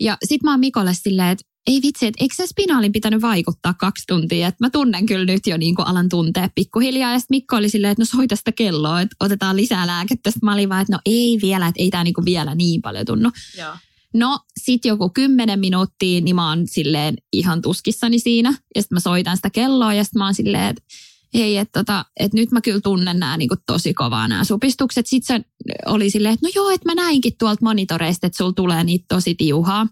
[0.00, 3.74] Ja sitten mä oon Mikolle silleen, että ei vitsi, että eikö se spinaalin pitänyt vaikuttaa
[3.74, 4.48] kaksi tuntia.
[4.48, 7.12] Että mä tunnen kyllä nyt jo niinku alan tuntea pikkuhiljaa.
[7.12, 10.30] Ja sitten Mikko oli silleen, että no soita sitä kelloa, että otetaan lisää lääkettä.
[10.30, 13.06] Sitten mä olin vaan, että no ei vielä, että ei tämä niinku vielä niin paljon
[13.06, 13.30] tunnu.
[13.58, 13.74] joo.
[14.14, 18.48] No, sit joku kymmenen minuuttia, niin mä oon silleen ihan tuskissani siinä.
[18.74, 20.82] Ja sitten mä soitan sitä kelloa ja sitten mä oon silleen, että
[21.34, 25.06] hei, että tota, et nyt mä kyllä tunnen nämä niinku tosi kovaa nämä supistukset.
[25.06, 25.44] Sitten se
[25.86, 29.34] oli silleen, että no joo, että mä näinkin tuolta monitoreista, että sulla tulee niitä tosi
[29.34, 29.86] tiuhaa.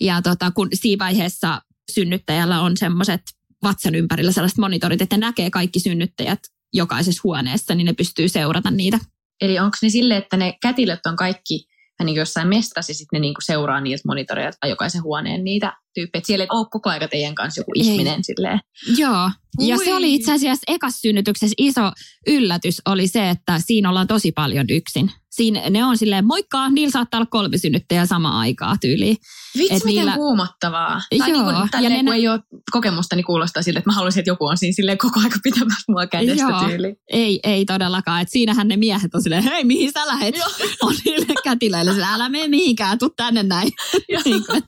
[0.00, 1.62] Ja tota, kun siinä vaiheessa
[1.92, 3.20] synnyttäjällä on semmoiset
[3.62, 6.40] vatsan ympärillä sellaiset monitorit, että näkee kaikki synnyttäjät
[6.74, 8.98] jokaisessa huoneessa, niin ne pystyy seurata niitä.
[9.40, 11.67] Eli onko ne sille, että ne kätilöt on kaikki
[12.04, 16.22] niin jossain mestassa ja sitten ne niin kuin seuraa niiltä monitoreilta jokaisen huoneen niitä tyyppejä.
[16.24, 17.86] Siellä ei ole koko aika teidän kanssa joku Ei.
[17.86, 18.60] ihminen silleen.
[18.96, 19.30] Joo,
[19.60, 19.84] ja Ui.
[19.84, 21.92] se oli itse asiassa ekas synnytyksessä iso
[22.26, 25.10] yllätys oli se, että siinä ollaan tosi paljon yksin.
[25.38, 29.16] Siinä ne on silleen, moikka, niillä saattaa olla kolme synnyttäjää samaan aikaa tyyliin.
[29.58, 31.00] Vitsi, Et miten niillä- kuumottavaa.
[31.18, 32.40] Tai Joo, niin kuin, ja ne kun ei ole
[32.72, 35.84] kokemusta, niin kuulostaa siltä, että mä haluaisin, että joku on siinä silleen koko aika pitämässä
[35.88, 36.64] mua kädestä Joo.
[36.68, 36.96] tyyliin.
[37.12, 38.22] Ei, ei todellakaan.
[38.22, 40.34] Et siinähän ne miehet on silleen, hei mihin sä lähet?
[40.82, 43.68] On niille kätilöille sillä, älä mene mihinkään, tuu tänne näin.
[44.08, 44.22] Joo.
[44.24, 44.62] Niin kuin,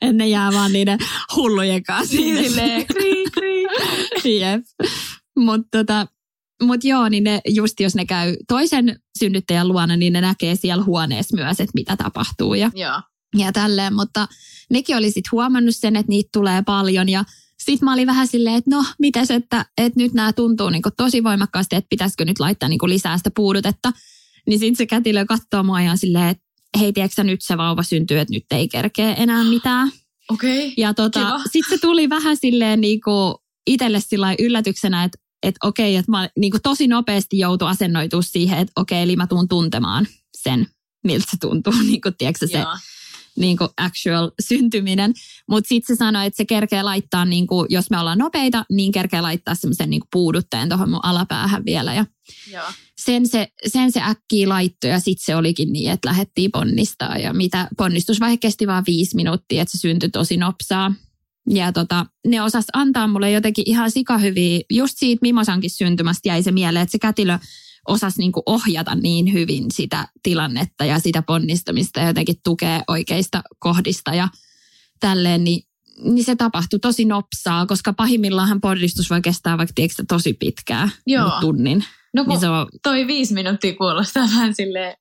[0.00, 0.98] et ne jää vaan niiden
[1.36, 2.16] hullujen kanssa.
[2.16, 3.66] Niin silleen, krii, krii.
[4.40, 4.62] Jep.
[5.38, 6.06] Mutta tota,
[6.62, 10.84] mut joo, niin ne, just jos ne käy toisen synnyttäjän luona, niin ne näkee siellä
[10.84, 13.00] huoneessa myös, että mitä tapahtuu ja, Joo.
[13.36, 13.94] ja tälleen.
[13.94, 14.28] Mutta
[14.70, 17.24] nekin oli sitten huomannut sen, että niitä tulee paljon ja
[17.62, 21.24] sitten mä olin vähän silleen, että no, mitäs, että, että nyt nämä tuntuu niinku tosi
[21.24, 23.92] voimakkaasti, että pitäisikö nyt laittaa niinku lisää sitä puudutetta.
[24.46, 26.42] Niin sitten se kätilö katsoo mua ja silleen, että
[26.80, 29.90] hei, tiedätkö nyt se vauva syntyy, että nyt ei kerkeä enää mitään.
[30.30, 30.58] Okei.
[30.58, 30.74] Okay.
[30.76, 36.10] Ja tota, sitten se tuli vähän silleen niinku itselle sillä yllätyksenä, että et okei, että
[36.10, 40.06] mä niinku tosi nopeasti joutu asennoitua siihen, että okei, eli mä tuun tuntemaan
[40.42, 40.66] sen,
[41.04, 42.76] miltä se tuntuu, niinku, tiedätkö, se Joo.
[43.38, 45.12] niin kuin actual syntyminen.
[45.48, 48.92] Mutta sitten se sanoi, että se kerkee laittaa, niin kuin, jos me ollaan nopeita, niin
[48.92, 51.94] kerkee laittaa semmoisen niin puudutteen tuohon mun alapäähän vielä.
[51.94, 52.06] Ja
[52.52, 52.66] Joo.
[52.98, 57.18] sen se, sen se äkkiä laittoi ja sitten se olikin niin, että lähdettiin ponnistaa.
[57.18, 60.94] Ja mitä ponnistusvaihe kesti vaan viisi minuuttia, että se syntyi tosi nopsaa.
[61.48, 66.52] Ja tota, ne osas antaa mulle jotenkin ihan sikahyviä, just siitä Mimosankin syntymästä jäi se
[66.52, 67.38] mieleen, että se kätilö
[67.88, 74.14] osasi niinku ohjata niin hyvin sitä tilannetta ja sitä ponnistamista ja jotenkin tukea oikeista kohdista
[74.14, 74.28] ja
[75.00, 75.62] tälleen, niin,
[76.04, 81.30] niin se tapahtui tosi nopsaa, koska pahimmillaan ponnistus voi kestää vaikka tiedätkö, tosi pitkään, Joo.
[81.40, 81.84] tunnin.
[82.14, 84.96] No kun Niin se on, toi viisi minuuttia kuulostaa vähän silleen,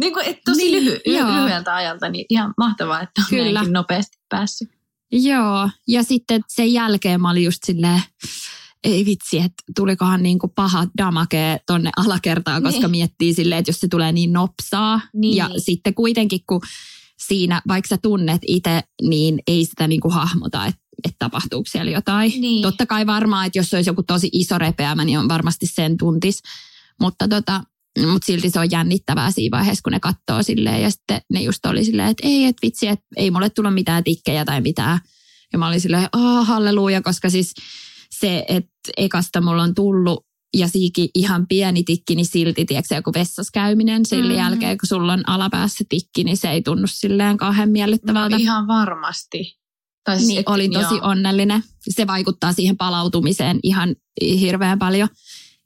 [0.00, 1.36] niin kuin, et tosi Niin, lyhy, joo.
[1.36, 3.62] lyhyeltä ajalta, niin ihan mahtavaa, että on Kyllä.
[3.62, 4.81] nopeasti päässyt.
[5.12, 8.02] Joo, ja sitten sen jälkeen mä olin just silleen,
[8.84, 12.90] ei vitsi, että tulikohan niin kuin paha damake tonne alakertaan, koska Niin.
[12.90, 15.00] miettii silleen, että jos se tulee niin nopsaa.
[15.14, 15.36] Niin.
[15.36, 16.60] Ja sitten kuitenkin, kun
[17.26, 21.90] siinä, vaikka sä tunnet itse, niin ei sitä niin kuin hahmota, että, että tapahtuuko siellä
[21.90, 22.32] jotain.
[22.40, 22.62] Niin.
[22.62, 26.42] Totta kai varmaan, että jos olisi joku tosi iso repeämä, niin on varmasti sen tuntis.
[27.00, 27.60] Mutta tota,
[28.06, 30.82] mutta silti se on jännittävää siinä vaiheessa, kun ne katsoo silleen.
[30.82, 34.04] Ja sitten ne just oli silleen, että ei, että vitsi, että ei mulle tullut mitään
[34.04, 34.98] tikkejä tai mitään.
[35.52, 37.54] Ja mä olin silleen, aah, halleluja, koska siis
[38.10, 40.26] se, että ekasta mulla on tullut
[40.56, 44.38] ja siikin ihan pieni tikki, niin silti, tiedätkö, joku vessas käyminen sillä Mhm.
[44.38, 48.36] jälkeen, kun sulla on alapäässä tikki, niin se ei tunnu silleen kauhean miellyttävältä.
[48.36, 49.58] No, ihan varmasti.
[50.04, 51.08] Tai siis, Niin, et- olin tosi joo.
[51.08, 51.62] onnellinen.
[51.90, 55.08] Se vaikuttaa siihen palautumiseen ihan hirveän paljon.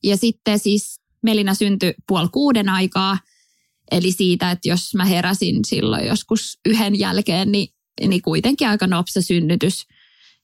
[0.05, 3.19] Ja sitten siis Melina syntyi puoli kuuden aikaa.
[3.91, 7.69] Eli siitä, että jos mä heräsin silloin joskus yhden jälkeen, niin,
[8.07, 9.87] niin kuitenkin aika nopsa synnytys.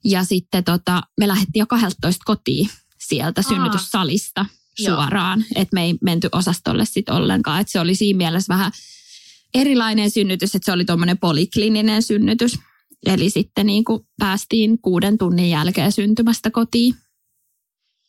[0.04, 3.48] Ja sitten tota, me lähdettiin jo 12 kotiin sieltä Aa.
[3.48, 4.46] synnytyssalista
[4.78, 4.96] Joo.
[4.96, 5.44] suoraan.
[5.54, 7.60] Että me ei menty osastolle sitten ollenkaan.
[7.60, 8.72] Että se oli siinä mielessä vähän
[9.54, 12.58] erilainen synnytys, että se oli tuommoinen poliklininen synnytys.
[13.06, 16.94] Eli sitten niin kuin päästiin kuuden tunnin jälkeen syntymästä kotiin.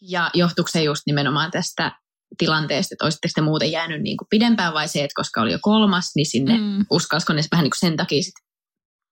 [0.01, 1.91] Ja johtuuko se just nimenomaan tästä
[2.37, 5.59] tilanteesta, että olisitteko te muuten jäänyt niin kuin pidempään vai se, että koska oli jo
[5.61, 6.85] kolmas, niin sinne mm.
[6.89, 8.33] Uskalsiko ne vähän niin kuin sen takia sit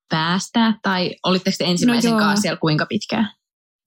[0.10, 0.80] päästää?
[0.82, 2.26] Tai olitteko te ensimmäisen No joo.
[2.26, 3.30] kanssa siellä kuinka pitkään?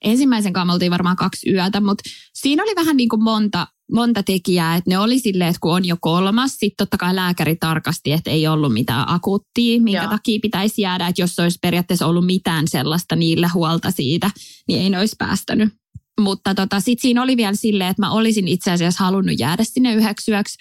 [0.04, 2.02] Ensimmäisen kanssa me oltiin varmaan kaksi yötä, mutta
[2.34, 4.76] siinä oli vähän niin kuin monta, monta tekijää.
[4.76, 8.30] Että ne oli silleen, että kun on jo kolmas, sitten totta kai lääkäri tarkasti, että
[8.30, 10.10] ei ollut mitään akuuttia, minkä Joo.
[10.10, 11.06] takia pitäisi jäädä.
[11.06, 14.30] Että jos olisi periaatteessa ollut mitään sellaista niillä huolta siitä,
[14.68, 15.83] niin ei ne olisi päästänyt.
[16.20, 19.94] Mutta tota, sitten siinä oli vielä silleen, että mä olisin itse asiassa halunnut jäädä sinne
[19.94, 20.58] yhdeksi yöksi,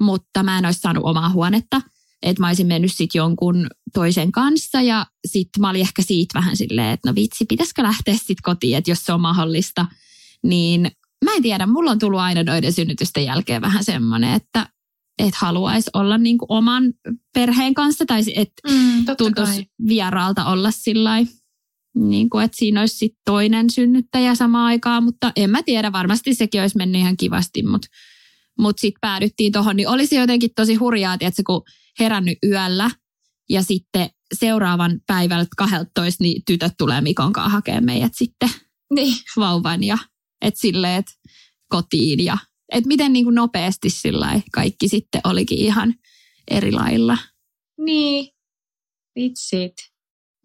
[0.00, 1.82] mutta mä en olisi saanut omaa huonetta.
[2.22, 6.56] Että mä olisin mennyt sitten jonkun toisen kanssa ja sitten mä olin ehkä siitä vähän
[6.56, 9.86] silleen, että no vitsi, pitäisikö lähteä sitten kotiin, että jos se on mahdollista.
[10.42, 10.90] Niin
[11.24, 14.68] mä en tiedä, mulla on tullut aina noiden synnytysten jälkeen vähän semmoinen, että
[15.18, 16.92] että haluaisi olla niinku oman
[17.34, 21.10] perheen kanssa tai että Mm, tuntuisi vieraalta olla sillä
[21.96, 26.34] niin kuin, että siinä olisi sit toinen synnyttäjä samaan aikaan, mutta en mä tiedä, varmasti
[26.34, 27.88] sekin olisi mennyt ihan kivasti, mutta
[28.58, 31.62] mut sitten päädyttiin tuohon, niin olisi jotenkin tosi hurjaa, että kun
[32.00, 32.90] herännyt yöllä
[33.50, 38.50] ja sitten seuraavan päivältä 12, niin tytöt tulee Mikon kanssa hakemaan meidät sitten
[38.94, 39.16] Niin.
[39.36, 39.98] vauvan ja
[40.42, 41.06] et silleen, et
[41.68, 42.38] kotiin ja
[42.72, 45.94] et miten niin kuin nopeasti sillä kaikki sitten olikin ihan
[46.50, 47.18] eri lailla.
[47.78, 48.28] Niin.
[49.16, 49.74] Vitsit.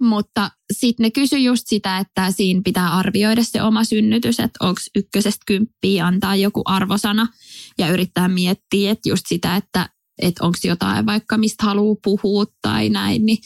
[0.02, 4.82] Mutta sitten ne kysyi just sitä, että siinä pitää arvioida se oma synnytys, että onko
[4.96, 7.28] ykkösestä kymppiä antaa joku arvosana
[7.78, 9.90] ja yrittää miettiä, että just sitä, että,
[10.22, 13.38] että onko jotain vaikka mistä haluaa puhua tai näin, niin,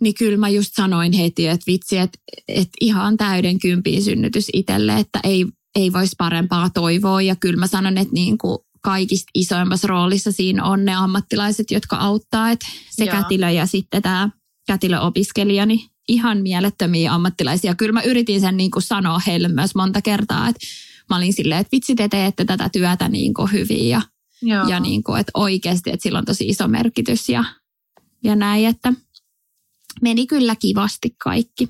[0.00, 4.98] niin kyllä mä just sanoin heti, että vitsi, että, että ihan täyden kympin synnytys itselle,
[4.98, 9.88] että ei, ei voisi parempaa toivoa ja kyllä mä sanon, että niin kuin kaikista isoimmassa
[9.88, 13.16] roolissa siinä on ne ammattilaiset, jotka auttaa, että se Joo.
[13.16, 14.30] kätilö ja sitten tämä
[14.70, 17.74] kätilöopiskelija, niin ihan mielettömiä ammattilaisia.
[17.74, 20.66] Kyllä mä yritin sen niin kuin sanoa heille myös monta kertaa, että
[21.10, 24.02] mä olin silleen, että vitsi te teette tätä työtä niin kuin hyvin ja,
[24.42, 24.68] Joo.
[24.68, 27.44] ja niin kuin, että oikeasti, että sillä on tosi iso merkitys ja,
[28.24, 28.92] ja näin, että
[30.02, 31.68] meni kyllä kivasti kaikki.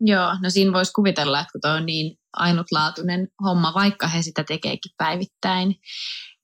[0.00, 4.44] Joo, no siinä voisi kuvitella, että kun toi on niin ainutlaatuinen homma, vaikka he sitä
[4.44, 5.68] tekeekin päivittäin,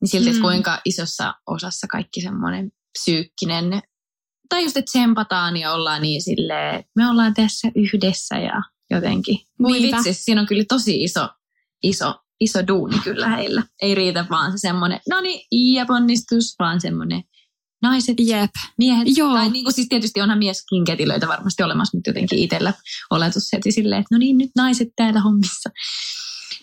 [0.01, 0.41] niin silti, Mm.
[0.41, 3.83] kuinka isossa osassa kaikki semmoinen psyykkinen,
[4.49, 9.39] tai just, että tsempataan ja ollaan niin silleen, että me ollaan tässä yhdessä ja jotenkin.
[9.63, 9.97] Voi Niinpä.
[9.97, 11.29] vitsi, siinä on kyllä tosi iso,
[11.83, 13.63] iso, iso duuni kyllä heillä.
[13.83, 17.23] Ei riitä vaan se semmoinen, no niin, ja ponnistus, vaan semmoinen
[17.83, 18.51] naiset, Jep.
[18.79, 19.09] miehet.
[19.17, 19.35] Joo.
[19.35, 22.73] Tai niin kuin siis tietysti onhan mieskin ketilöitä varmasti olemassa, mutta jotenkin itsellä
[23.11, 25.71] oletus heti silleen, että no niin, nyt naiset täällä hommissa.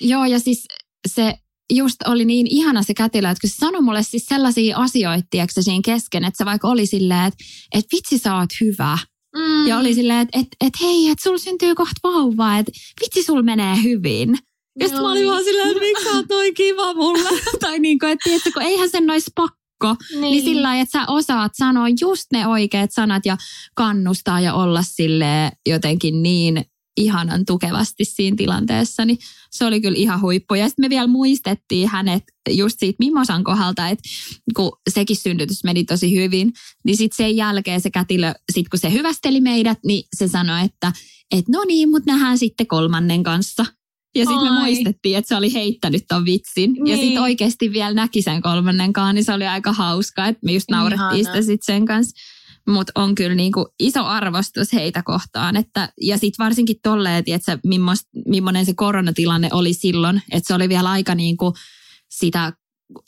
[0.02, 0.66] Joo, ja siis
[1.08, 1.38] se
[1.74, 5.62] just oli niin ihana se kätilö, että kun se sanoi mulle siis sellaisia asioita, tiedätkö,
[5.62, 8.98] siinä kesken, että se vaikka oli silleen, että, että vitsi sä oot hyvä.
[9.36, 9.68] Mm.
[9.68, 12.72] Ja oli silleen, että, että, että hei, että sulla syntyy kohta vauva, että
[13.02, 14.38] vitsi sul menee hyvin.
[14.80, 17.30] Ja sitten mä olin vaan silleen, että miksi sä noin kiva mulle?
[17.62, 19.56] tai niin kuin, että tiedätkö, kun eihän sen nois pakko.
[20.12, 20.22] Niin.
[20.22, 23.38] niin sillä lailla, että sä osaat sanoa just ne oikeat sanat ja
[23.76, 26.66] kannustaa ja olla sille jotenkin niin
[26.98, 29.18] ihanan tukevasti siinä tilanteessa, niin
[29.52, 30.56] se oli kyllä ihan huippu.
[30.56, 34.10] Ja sitten me vielä muistettiin hänet just siitä Mimosan kohdalta, että
[34.56, 36.54] kun sekin synnytys meni tosi hyvin,
[36.86, 40.92] niin sitten sen jälkeen se kätilö, sit kun se hyvästeli meidät, niin se sanoi, että
[41.32, 43.66] et no niin, mutta nähdään sitten kolmannen kanssa.
[44.16, 46.74] Ja sitten me muistettiin, että se oli heittänyt ton vitsin.
[46.74, 46.88] Niin.
[46.88, 50.70] Ja sitten oikeasti vielä näki sen kolmannenkaan, niin se oli aika hauska, että me just
[50.70, 52.16] naurettiin sitä sitten sen kanssa.
[52.68, 55.56] Mutta on kyllä niinku iso arvostus heitä kohtaan.
[55.56, 57.60] Että, ja sitten varsinkin tolleen, että
[58.28, 60.22] millainen se koronatilanne oli silloin.
[60.32, 61.54] Että se oli vielä aika niinku
[62.10, 62.54] sitä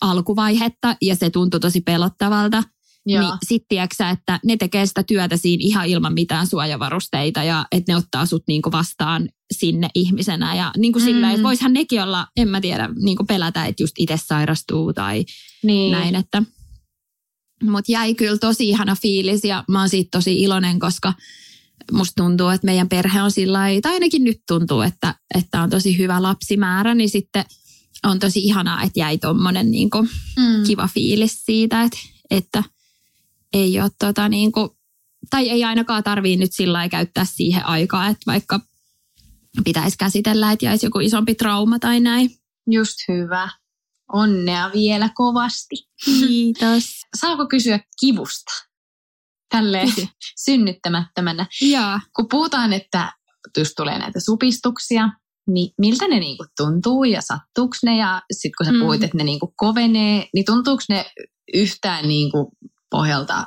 [0.02, 2.64] alkuvaihetta ja se tuntui tosi pelottavalta.
[3.06, 3.22] Joo.
[3.22, 7.92] Niin sit tiedätkö että ne tekee sitä työtä siinä ihan ilman mitään suojavarusteita ja että
[7.92, 10.56] ne ottaa sut niinku vastaan sinne ihmisenä.
[10.56, 11.06] Ja niinku mm.
[11.06, 15.26] sillä, että voishan nekin olla, en mä tiedä, niinku pelätä, että just itse sairastuu tai
[15.64, 15.92] niin.
[15.92, 16.16] näin.
[16.16, 16.44] Että
[17.64, 21.14] mutta jäi kyllä tosi ihana fiilis ja mä oon siitä tosi iloinen, koska
[21.92, 25.98] musta tuntuu, että meidän perhe on sillä tai ainakin nyt tuntuu, että, että on tosi
[25.98, 27.46] hyvä lapsimäärä, niin sitten
[28.04, 29.90] on tosi ihanaa, että jäi tommonen niin
[30.38, 30.64] mm.
[30.68, 31.98] kiva fiilis siitä, että,
[32.32, 32.64] että
[33.54, 34.70] ei ole tota niin kuin,
[35.30, 38.60] tai ei ainakaan tarvii nyt sillä käyttää siihen aikaa, että vaikka
[39.64, 42.30] pitäisi käsitellä, että jäisi joku isompi trauma tai näin.
[42.72, 43.50] Just hyvä.
[44.14, 45.76] Onnea vielä kovasti.
[46.06, 47.05] Kiitos.
[47.20, 48.52] Saako kysyä kivusta?
[49.50, 49.92] Tälleen
[50.46, 51.46] synnyttämättömänä.
[51.62, 52.00] Ja.
[52.16, 53.12] Kun puhutaan, että
[53.58, 55.10] jos tulee näitä supistuksia,
[55.48, 57.98] niin miltä ne niinku tuntuu ja sattuuko ne?
[57.98, 58.80] Ja sitten kun sä mm.
[58.80, 61.06] puhuit, että ne niinku kovenee, niin tuntuuko ne
[61.54, 62.52] yhtään niinku
[62.92, 63.46] pohjalta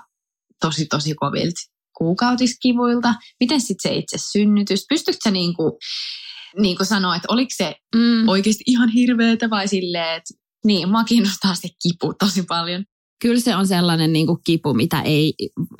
[0.61, 1.61] tosi tosi kovilta
[1.99, 3.15] kuukautiskivuilta?
[3.41, 4.85] Miten sitten se itse synnytys?
[4.89, 5.79] Pystytkö sä niinku,
[6.57, 8.29] niinku sanoa, että oliko se mm.
[8.29, 12.85] oikeasti ihan hirveetä vai silleen, että niin, mua kiinnostaa se kipu tosi paljon.
[13.21, 15.35] Kyllä se on sellainen niin kuin kipu, mitä ei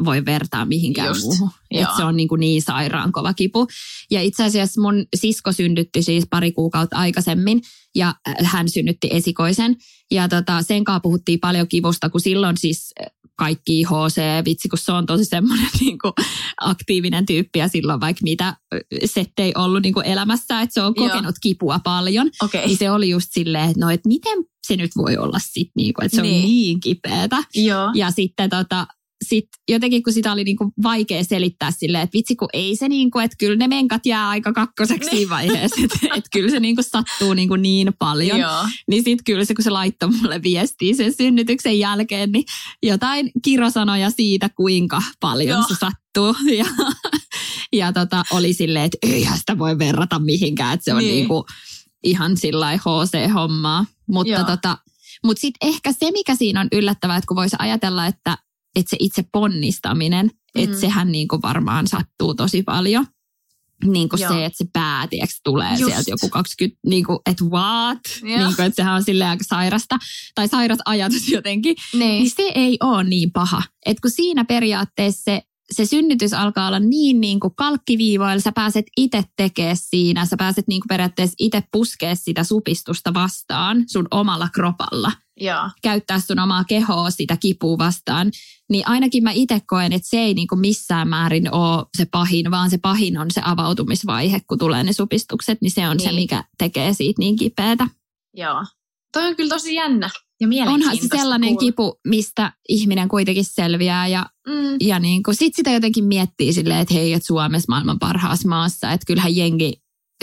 [0.05, 1.51] voi vertaa mihinkään Just, muuhun.
[1.71, 3.67] Et se on niin, kuin niin sairaan kova kipu.
[4.11, 7.63] Ja itse asiassa mun sisko synnytti siis pari kuukautta aikaisemmin
[7.95, 9.77] ja hän synnytti esikoisen.
[10.11, 12.95] Ja tota, sen kanssa puhuttiin paljon kivusta, kun silloin siis
[13.39, 16.13] kaikki HC, vitsi kun se on tosi semmoinen niin kuin
[16.61, 18.57] aktiivinen tyyppi ja silloin vaikka mitä
[19.05, 21.41] settei ollut niin kuin elämässä, että se on kokenut Joo.
[21.43, 22.31] kipua paljon.
[22.43, 22.67] Okay.
[22.67, 25.95] Niin se oli just silleen, että no, että miten se nyt voi olla sitten, niin
[25.95, 26.37] kuin, että se niin.
[26.37, 27.37] on niin kipeätä.
[27.55, 27.91] Joo.
[27.95, 28.87] Ja sitten tota,
[29.25, 33.19] sitten jotenkin kun sitä oli niinku vaikea selittää silleen, että vitsi kun ei se niinku,
[33.19, 37.35] että kyllä ne menkat jää aika kakkoseksi siinä vaiheessa, että et kyllä se niinku sattuu
[37.35, 38.39] niinku niin paljon.
[38.39, 38.67] Joo.
[38.89, 42.45] Niin sitten kyllä se, kun se laittoi mulle viestiä sen synnytyksen jälkeen, niin
[42.83, 45.69] jotain kirosanoja siitä, kuinka paljon Joo.
[45.69, 45.99] se sattuu.
[46.59, 46.65] Ja,
[47.73, 51.15] ja tota, oli silleen, että eihän sitä voi verrata mihinkään, että se on niin.
[51.15, 51.47] niinku
[52.05, 53.87] ihan sillä HC-hommaa.
[54.09, 54.79] Mutta tota,
[55.25, 58.39] mutta sitten ehkä se, mikä siinä on yllättävää, että kun voisi ajatella, että
[58.79, 60.65] että se itse ponnistaminen, mm-hmm.
[60.65, 63.07] että sehän niin kuin varmaan sattuu tosi paljon.
[63.85, 65.93] Niin kuin se, että se pää tiiäks, tulee Just.
[65.93, 67.99] sieltä joku 20, niin kuin, että what?
[68.23, 69.99] Niin kuin, että sehän on silleen aika sairasta.
[70.35, 71.77] Tai sairas ajatus jotenkin.
[71.93, 73.63] Niin, niin se ei ole niin paha.
[73.87, 78.87] Että kun siinä periaatteessa se se synnytys alkaa olla niin, niin kuin kalkkiviivoilla, sä pääset
[78.97, 84.49] itse tekemään siinä, sä pääset niin kuin periaatteessa itse puskea sitä supistusta vastaan sun omalla
[84.55, 85.13] kropalla.
[85.41, 85.71] Joo.
[85.83, 88.31] Käyttää sun omaa kehoa sitä kipua vastaan.
[88.71, 92.51] Niin ainakin mä itse koen, että se ei niin kuin missään määrin ole se pahin,
[92.51, 96.11] vaan se pahin on se avautumisvaihe, kun tulee ne supistukset, niin se on niin.
[96.11, 97.87] se, mikä tekee siitä niin kipeätä.
[98.35, 98.65] Joo.
[99.13, 101.61] Toi on kyllä tosi jännä ja Onhan se sellainen kuulla.
[101.61, 104.77] kipu, mistä ihminen kuitenkin selviää ja, mm.
[104.81, 108.93] ja niin kuin, sit sitä jotenkin miettii silleen, että hei, että Suomessa maailman parhaassa maassa,
[108.93, 109.73] että kyllähän jengi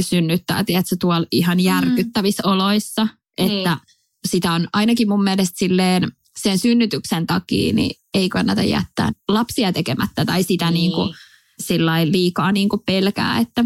[0.02, 1.64] synnyttää, tiedätkö, tuolla ihan mm.
[1.64, 2.52] järkyttävissä mm.
[2.52, 3.95] oloissa, että niin.
[4.26, 10.26] Sitä on ainakin mun mielestä silleen sen synnytyksen takia, niin ei kannata jättää lapsia tekemättä
[10.26, 10.74] tai sitä niin.
[10.74, 11.16] Niin kuin,
[11.60, 13.66] sillä liikaa niin kuin pelkää, että,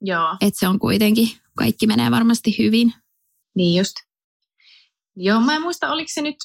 [0.00, 0.36] Joo.
[0.40, 1.28] että se on kuitenkin,
[1.58, 2.94] kaikki menee varmasti hyvin.
[3.56, 3.94] Niin just.
[5.16, 6.36] Joo, mä en muista, oliko se nyt,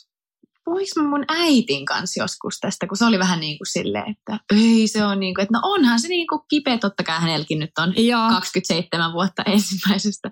[0.66, 4.40] puhuinko mä mun äitin kanssa joskus tästä, kun se oli vähän niin kuin silleen, että
[4.56, 7.60] ei se on niin kuin, että no onhan se niin kuin kipeä, totta kai hänelläkin
[7.60, 8.30] nyt on Joo.
[8.30, 10.30] 27 vuotta ensimmäisestä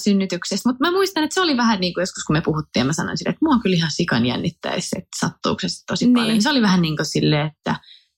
[0.00, 0.68] synnytyksestä.
[0.68, 2.92] Mutta mä muistan, että se oli vähän niin kuin joskus, kun me puhuttiin ja mä
[2.92, 6.14] sanoin sille, että mua kyllä ihan sikan jännittäisi, että sattuuko se tosi niin.
[6.14, 6.42] paljon.
[6.42, 7.76] Se oli vähän niin kuin silleen, että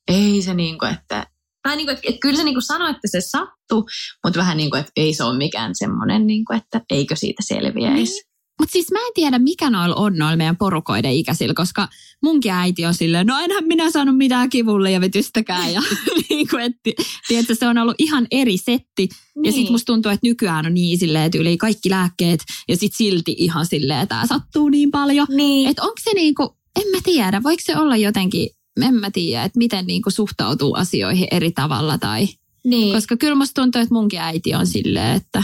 [0.09, 1.27] ei se niin kuin, että
[1.63, 3.89] tai niin kuin, että, että kyllä se niin kuin sanoi, että se sattuu,
[4.25, 7.43] mutta vähän niin kuin, että ei se ole mikään semmoinen, niin kuin, että eikö siitä
[7.47, 8.13] selviäisi.
[8.13, 8.36] Niin.
[8.61, 11.89] Mutta siis mä en tiedä, mikä noilla on noilla meidän porukoiden ikäisillä, koska
[12.23, 15.73] munkin äiti on silleen, no enhän minä saanut mitään kivulle ja vetystäkään.
[15.73, 15.83] Ja
[16.31, 16.91] niin kuin, että,
[17.29, 18.87] tiedätkö, se on ollut ihan eri setti.
[18.97, 19.45] Niin.
[19.45, 19.73] Ja sitten Niin.
[19.73, 23.67] musta tuntuu, että nykyään on niin silleen, että yli kaikki lääkkeet ja sitten silti ihan
[23.67, 25.27] silleen, että tämä sattuu niin paljon.
[25.31, 25.69] Niin.
[25.69, 28.49] Että onko se niinku, en mä tiedä, voiko se olla jotenkin,
[28.83, 32.29] en mä tiedä, että miten niinku suhtautuu asioihin eri tavalla tai...
[32.65, 32.95] niin.
[32.95, 35.43] Koska kyllä musta tuntuu, että munkin äiti on silleen, että,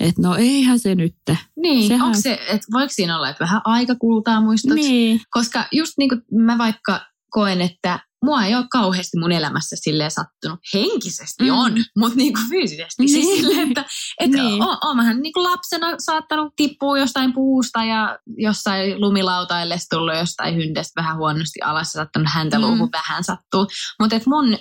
[0.00, 1.14] että no eihän se nyt.
[1.56, 1.88] niin.
[1.88, 4.74] sehän- Onko se, että voiko siinä olla, että vähän aika kultaa muistot?
[4.74, 5.20] Niin.
[5.30, 10.10] Koska just niin kuin mä vaikka koen, että mua ei ole kauheasti mun elämässä silleen
[10.10, 10.58] sattunut.
[10.74, 11.50] Henkisesti Mm.
[11.50, 13.08] on, mutta niin kuin fyysisesti.
[13.08, 13.40] Siis Niin.
[13.44, 13.80] silleen, että,
[14.20, 14.46] että Niin.
[14.50, 14.62] niin.
[14.84, 21.00] oon mähän niin kuin lapsena saattanut tippua jostain puusta ja jossain lumilautaillessa tullut jostain hyndestä
[21.02, 22.64] vähän huonosti alas ja saattanut häntä Mm.
[22.64, 23.66] luuhun vähän sattuu.
[24.00, 24.58] Mutta että mun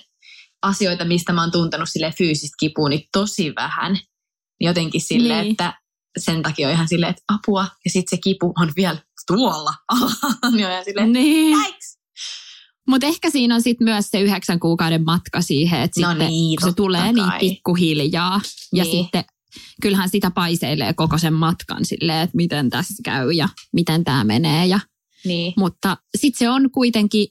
[0.61, 3.99] asioita, mistä mä oon tuntenut sille fyysistä kipua, niin tosi vähän.
[4.61, 5.51] Jotenkin silleen, Niin.
[5.51, 5.73] että
[6.17, 7.67] sen takia on ihan silleen, että apua.
[7.85, 9.73] Ja sitten se kipu on vielä tuolla.
[10.51, 11.57] Niin on ihan silleen, niin.
[12.87, 16.59] Mutta ehkä siinä on sitten myös se yhdeksän kuukauden matka siihen, että No sitten, niin,
[16.61, 17.39] kun se tulee niin kai.
[17.39, 18.41] pikkuhiljaa.
[18.73, 18.91] Ja Niin.
[19.03, 19.23] sitten
[19.81, 24.65] kyllähän sitä paiseilee koko sen matkan silleen, että miten tässä käy ja miten tämä menee.
[24.65, 24.79] Ja,
[25.25, 25.53] Niin.
[25.57, 27.27] mutta sitten se on kuitenkin,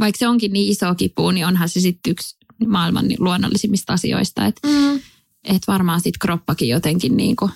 [0.00, 4.46] vaikka se onkin niin iso kipu, niin onhan se sitten yksi maailman luonnollisimmista asioista.
[4.46, 5.00] Että Mm.
[5.48, 7.50] Et varmaan sitten kroppakin jotenkin niinku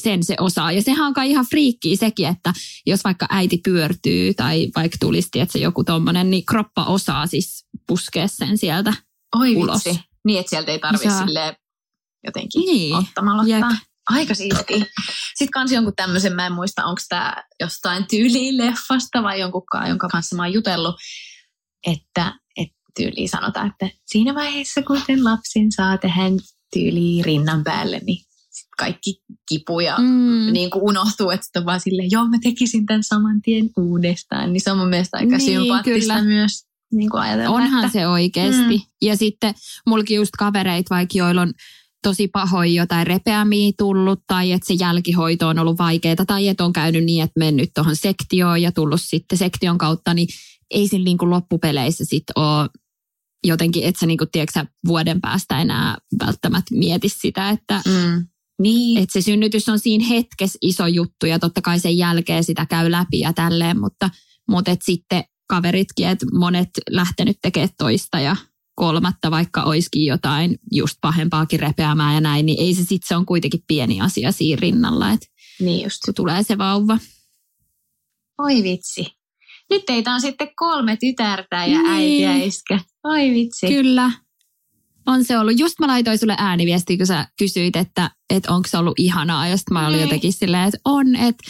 [0.00, 0.72] sen se osaa.
[0.72, 2.52] Ja sehän on kai ihan friikkiä sekin, että
[2.86, 7.66] jos vaikka äiti pyörtyy tai vaikka tulisi, että se joku tommonen, niin kroppa osaa siis
[7.86, 8.92] puskea sen sieltä.
[9.36, 9.84] Oi Ulos.
[9.86, 10.00] vitsi.
[10.24, 11.26] Niin, että sieltä ei tarvitse Saa.
[11.26, 11.56] silleen
[12.26, 12.94] jotenkin Niin.
[12.94, 13.62] ottamalla Jep.
[13.64, 13.78] ottaa.
[14.10, 14.86] Aika siistiä.
[15.34, 20.08] Sitten kans jonkun tämmöisen, mä en muista, onko tämä jostain tyyliin leffasta vai jonkunkaan, jonka
[20.08, 20.94] kanssa mä oon jutellut,
[21.86, 26.32] että, että tyyliin sanotaan, että siinä vaiheessa, kun sen lapsen saa tähän
[26.78, 28.18] tyyliin rinnan päälle, niin
[28.78, 30.52] kaikki kipu ja Mm.
[30.52, 34.52] niin kuin unohtuu, että sitten on vaan silleen, joo mä tekisin tämän saman tien uudestaan.
[34.52, 36.24] Niin se on mun mielestä aika Niin, sympaattista kyllä.
[36.24, 36.52] myös
[36.92, 38.76] niin kuin ajatella, Onhan että, se oikeasti.
[38.76, 38.82] Mm.
[39.02, 39.54] Ja sitten
[39.86, 41.52] mulki just kavereit, vaikka joilla on
[42.02, 46.72] tosi pahoin jotain repeämiä tullut tai että se jälkihoito on ollut vaikeaa tai että on
[46.72, 50.28] käynyt niin, että mennyt tuohon sektioon ja tullut sitten sektion kautta, niin
[50.70, 52.68] ei siinä niin kuin loppupeleissä sitten ole
[53.44, 55.96] jotenkin, että sä niin kuin, tiedätkö, sä vuoden päästä enää
[56.26, 58.26] välttämättä mieti sitä, että Mm.
[58.62, 58.98] Niin.
[59.02, 62.90] että se synnytys on siinä hetkessä iso juttu ja totta kai sen jälkeen sitä käy
[62.90, 64.10] läpi ja tälleen, mutta,
[64.48, 68.36] mutta et sitten kaveritkin, että monet lähtenyt tekemään toista ja
[68.74, 73.26] kolmatta, vaikka olisikin jotain just pahempaakin repeämää ja näin, niin ei se sitten, se on
[73.26, 75.26] kuitenkin pieni asia siinä rinnalla, että
[75.60, 75.98] niin just.
[76.04, 76.98] kun tulee se vauva.
[78.38, 79.06] Oi vitsi.
[79.70, 81.86] Nyt teitä on sitten kolme tytärtä ja Niin.
[81.86, 82.80] äiti ja iskä.
[83.10, 83.66] Oi vitsi.
[83.66, 84.10] Kyllä.
[85.06, 85.58] On se ollut.
[85.58, 89.48] Just mä laitoin sulle ääniviesti, kun sä kysyit, että, että onko se ollut ihanaa.
[89.48, 90.02] Ja sitten mä olin Niin.
[90.02, 91.16] jotenkin silleen, että on.
[91.16, 91.44] Että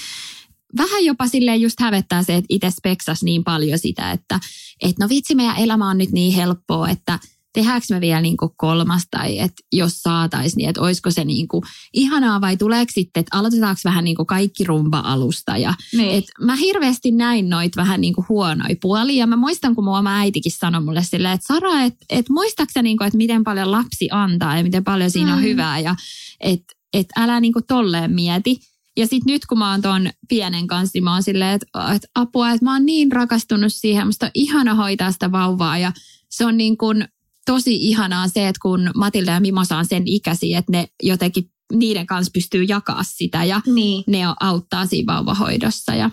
[0.76, 4.40] vähän jopa silleen just hävettää se, että itse speksas niin paljon sitä, että,
[4.82, 7.18] että no vitsi, meidän elämä on nyt niin helppoa, että
[7.56, 11.48] tehdäänkö me vielä niin kuin kolmas tai että jos saataisiin, niin että olisiko se niin
[11.48, 16.18] kuin ihanaa vai tuleeko sitten, että aloitetaanko vähän niin kuin kaikki rumba alusta ja niin.
[16.18, 19.16] et mä hirveästi näin noit vähän niinku huonoja puolia.
[19.18, 22.82] Ja mä muistan, kun mun oma äitikin sanoi mulle silleen, että Sara, että et muistaaksä
[22.82, 25.44] niinku, että miten paljon lapsi antaa ja miten paljon siinä on Mm.
[25.44, 25.78] hyvää.
[25.78, 25.96] Ja
[26.40, 28.58] että et älä niinku tolleen mieti.
[28.96, 32.06] Ja sitten nyt kun mä oon ton pienen kanssa, niin mä oon silleen, että et
[32.14, 34.06] apua, että mä oon niin rakastunut siihen.
[34.06, 35.92] Musta on ihana hoitaa sitä vauvaa ja
[36.30, 37.08] se on niin kuin
[37.46, 42.06] tosi ihanaa se, että kun Matilda ja Mimosa on sen ikäisiä, että ne jotenkin niiden
[42.06, 44.04] kanssa pystyy jakaa sitä ja niin.
[44.06, 46.10] ne auttaa siinä vauvahoidossa ja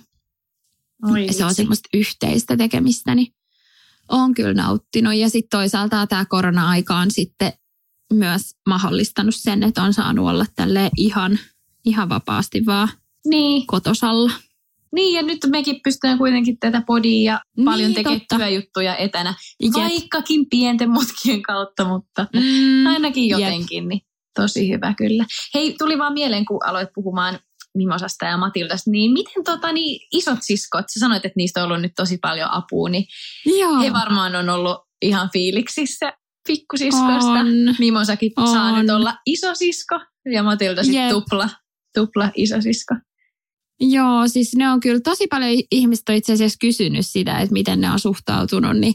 [1.11, 3.33] Oi se on semmoista yhteistä tekemistä, niin
[4.09, 5.15] on kyllä nauttinut.
[5.15, 7.53] Ja sitten toisaalta tämä korona-aika on sitten
[8.13, 11.39] myös mahdollistanut sen, että on saanut olla tälle ihan,
[11.85, 12.89] ihan vapaasti vaan
[13.25, 13.67] Niin.
[13.67, 14.31] kotosalla.
[14.95, 18.35] Niin, ja nyt mekin pystytään kuitenkin tätä podia ja paljon Niin, tekemään totta.
[18.37, 19.33] työjuttuja etänä.
[19.63, 19.73] Jep.
[19.73, 23.39] Vaikkakin pienten mutkien kautta, mutta Mm, ainakin jep.
[23.39, 24.01] jotenkin, niin
[24.35, 25.25] tosi hyvä kyllä.
[25.53, 27.39] Hei, tuli vaan mieleen, kun aloit puhumaan
[27.77, 31.81] Mimosasta ja Matildasta, niin miten tota, niin isot siskot, sä sanoit, että niistä on ollut
[31.81, 33.05] nyt tosi paljon apua, niin
[33.59, 36.13] Joo, he varmaan on ollut ihan fiiliksissä
[36.47, 37.29] pikkusiskosta.
[37.31, 37.47] on.
[37.79, 38.79] Mimosakin saa On.
[38.81, 39.99] nyt olla isosisko
[40.33, 41.49] ja Matilda sitten tupla,
[41.95, 42.95] tupla isosisko.
[43.79, 47.91] Joo, siis ne on kyllä tosi paljon ihmistä itse asiassa kysynyt sitä, että miten ne
[47.91, 48.93] on suhtautunut, niin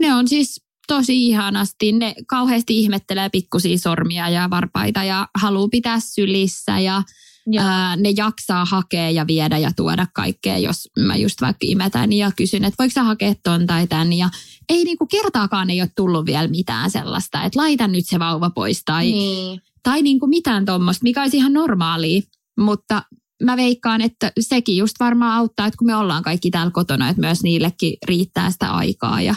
[0.00, 1.92] ne on siis tosi ihanasti.
[1.92, 7.02] Ne kauheasti ihmettelee pikkusia sormia ja varpaita ja haluaa pitää sylissä ja
[7.46, 7.64] Joo.
[7.64, 12.32] ää, ne jaksaa hakea ja viedä ja tuoda kaikkea, jos mä just vaikka imetän ja
[12.36, 14.30] kysyn, että voiko sä hakea ton tai tän ja
[14.68, 18.82] ei niinku kertaakaan ei ole tullut vielä mitään sellaista, että laita nyt se vauva pois
[18.84, 19.60] tai niin.
[19.82, 22.22] tai niin kuin mitään tuommoista, mikä olisi ihan normaalia.
[22.60, 23.02] Mutta
[23.42, 27.20] mä veikkaan, että sekin just varmaan auttaa, että kun me ollaan kaikki täällä kotona, että
[27.20, 29.22] myös niillekin riittää sitä aikaa.
[29.22, 29.34] Ja,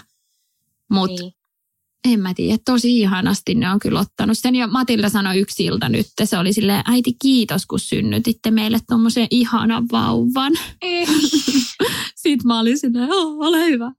[0.91, 1.33] mutta niin.
[2.07, 4.55] en mä tiedä, tosi ihanasti ne on kyllä ottanut sen.
[4.55, 9.27] Ja Matilda sanoi yksi ilta nyt, se oli silleen, äiti kiitos kun synnytitte meille tuommoisen
[9.31, 10.53] ihanan vauvan.
[12.15, 13.91] Sitten mä olin silleen, ole hyvä.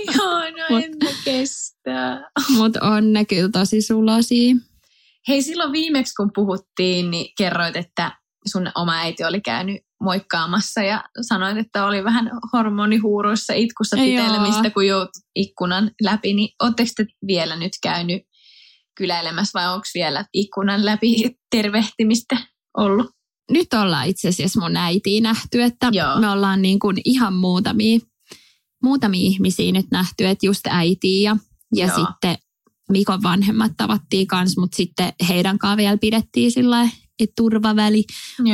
[0.00, 2.30] Ihana, en mä kestä.
[2.48, 4.56] Mutta on ne kyllä tosi sulasia.
[5.28, 11.04] Hei, silloin viimeksi kun puhuttiin, niin kerroit, että sun oma äiti oli käynyt moikkaamassa ja
[11.20, 16.34] sanoit, että oli vähän hormonihuuruissa itkussa pitelemistä, kun joutui ikkunan läpi.
[16.34, 18.22] Niin ootteko te vielä nyt käynyt
[18.96, 22.36] kyläilemässä vai onko vielä ikkunan läpi tervehtimistä
[22.76, 23.10] ollut?
[23.50, 26.20] Nyt ollaan itse asiassa mun äitiin nähty, että Joo.
[26.20, 27.98] me ollaan niin kuin ihan muutamia,
[28.82, 31.36] muutamia ihmisiä nyt nähty, että just äitiä ja,
[31.74, 32.36] ja sitten
[32.90, 36.88] Mikon vanhemmat tavattiin kanssa, mutta sitten heidän kanssa vielä pidettiin sillä
[37.36, 38.04] turvaväli.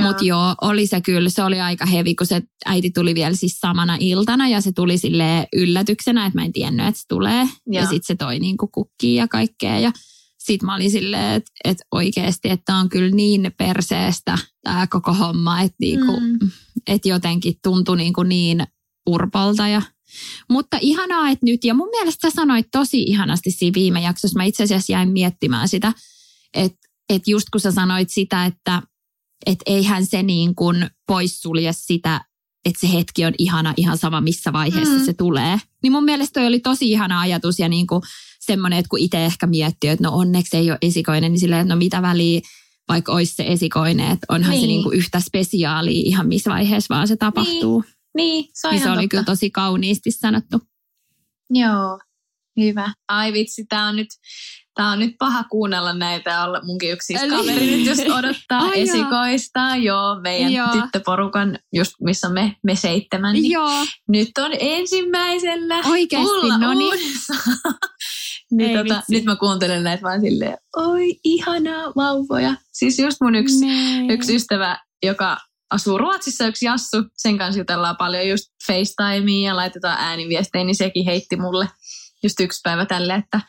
[0.02, 3.60] Mutta joo, oli se kyllä, se oli aika hevi, kun se äiti tuli vielä siis
[3.60, 7.40] samana iltana ja se tuli sille yllätyksenä, että mä en tiennyt, että se tulee.
[7.42, 7.50] Joo.
[7.66, 9.92] Ja sitten se toi niinku kukkia ja kaikkea ja
[10.38, 15.60] sitten mä olin silleen, että, että oikeasti, että on kyllä niin perseestä tämä koko homma,
[15.60, 16.38] että, niinku, mm.
[16.86, 18.66] että jotenkin tuntui niinku niin
[19.06, 19.82] urpolta ja
[20.50, 24.44] mutta ihanaa, että nyt, ja mun mielestä sä sanoit tosi ihanasti siinä viime jaksossa, mä
[24.44, 25.92] itse asiassa jäin miettimään sitä,
[26.54, 28.82] että, että just kun sä sanoit sitä, että,
[29.46, 32.20] että eihän se niin kuin poissulje sitä,
[32.64, 35.04] että se hetki on ihana ihan sama missä vaiheessa mm.
[35.04, 35.58] se tulee.
[35.82, 38.02] Niin mun mielestä toi oli tosi ihana ajatus ja niin kuin
[38.40, 41.74] semmoinen, että kun itse ehkä miettii, että no onneksi ei ole esikoinen, niin silleen, että
[41.74, 42.40] no mitä väliä,
[42.88, 44.60] vaikka olisi se esikoinen, että onhan niin.
[44.60, 47.80] se niin kuin yhtä spesiaalia ihan missä vaiheessa vaan se tapahtuu.
[47.80, 47.98] Niin.
[48.16, 49.08] Niin, se, niin se oli totta.
[49.08, 50.60] kyllä tosi kauniisti sanottu.
[51.50, 51.98] Joo,
[52.58, 52.92] hyvä.
[53.08, 54.08] Ai vitsi, tämä on nyt,
[54.74, 58.80] tää on nyt paha kuunnella näitä olla munkin yksi siis kaveri nyt just odottaa Ai
[58.80, 59.60] esikoista.
[59.60, 60.68] Joo, joo meidän joo.
[60.72, 63.32] tyttöporukan, just missä me, me seitsemän.
[63.32, 63.86] Niin joo.
[64.08, 65.76] Nyt on ensimmäisellä.
[65.76, 66.94] Oikeasti, no niin.
[68.58, 72.54] niin tota, nyt mä kuuntelen näitä vaan silleen, oi ihanaa vauvoja.
[72.72, 73.66] Siis just mun yksi,
[74.08, 75.36] yksi ystävä, joka
[75.70, 81.04] asuu Ruotsissa yksi Jassu, sen kanssa jutellaan paljon just FaceTimea ja laitetaan ääniviestejä, niin sekin
[81.04, 81.68] heitti mulle
[82.22, 83.40] just yksi päivä tälle, että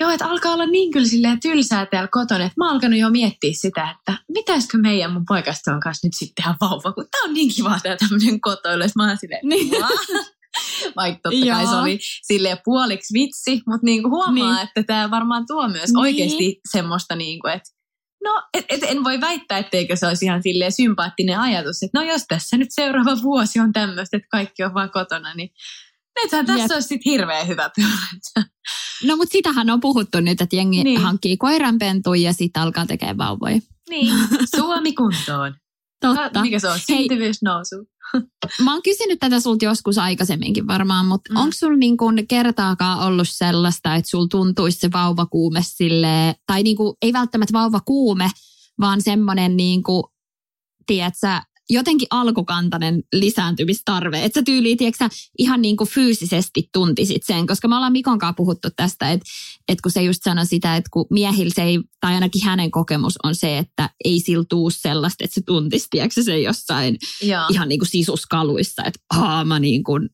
[0.00, 3.10] joo, että alkaa olla niin kyllä silleen tylsää täällä kotona, että mä oon alkanut jo
[3.10, 5.24] miettiä sitä, että mitäisikö meidän mun
[5.66, 8.92] on kanssa nyt sitten tehdä vauva, kun tää on niin kiva tää tämmöinen kotoilu, että
[8.96, 9.70] mä oon silleen, niin.
[10.96, 14.68] Vaikka totta kai se oli silleen puoliksi vitsi, mutta niinku huomaa, niin.
[14.68, 15.98] että tämä varmaan tuo myös niin.
[15.98, 17.70] oikeasti semmoista, niinku, että
[18.24, 22.04] No, et, et, en voi väittää, etteikö se olisi ihan silleen sympaattinen ajatus, että no
[22.04, 25.50] jos tässä nyt seuraava vuosi on tämmöistä, että kaikki on vaan kotona, niin
[26.22, 26.70] nythän tässä Jep.
[26.70, 28.44] olisi sitten hirveän hyvä pyörä.
[29.04, 31.00] No, mutta sitähän on puhuttu nyt, että jengi niin.
[31.00, 33.60] hankkii koiranpentuja ja sitten alkaa tekemään vauvoja.
[33.90, 34.14] Niin,
[34.56, 35.54] Suomi kuntoon.
[36.00, 36.42] Totta.
[36.42, 36.78] Mikä se on?
[36.78, 37.76] Syntyvyys nousu.
[38.62, 41.36] Mä oon kysynyt tätä sulta joskus aikaisemminkin varmaan, mutta mm.
[41.36, 46.76] onko sulla niin kun kertaakaan ollut sellaista, että sulla tuntuisi se vauvakuume sille tai niin
[46.76, 48.30] kuin, ei välttämättä vauvakuume,
[48.80, 50.04] vaan semmoinen niin kuin,
[50.86, 51.40] tiedätkö,
[51.70, 54.24] jotenkin alkukantainen lisääntymistarve.
[54.24, 55.08] Että sä tyyliin, tiedätkö,
[55.38, 59.26] ihan niin kuin fyysisesti tuntisit sen, koska me ollaan Mikon kanssa puhuttu tästä, että,
[59.68, 63.14] että kun se just sanoi sitä, että kun miehillä se ei, tai ainakin hänen kokemus
[63.22, 67.42] on se, että ei sillä tuu sellaista, että se tuntisi, tiedätkö, se jossain Joo.
[67.50, 70.08] ihan niin kuin sisuskaluissa, että aah, mä niin kuin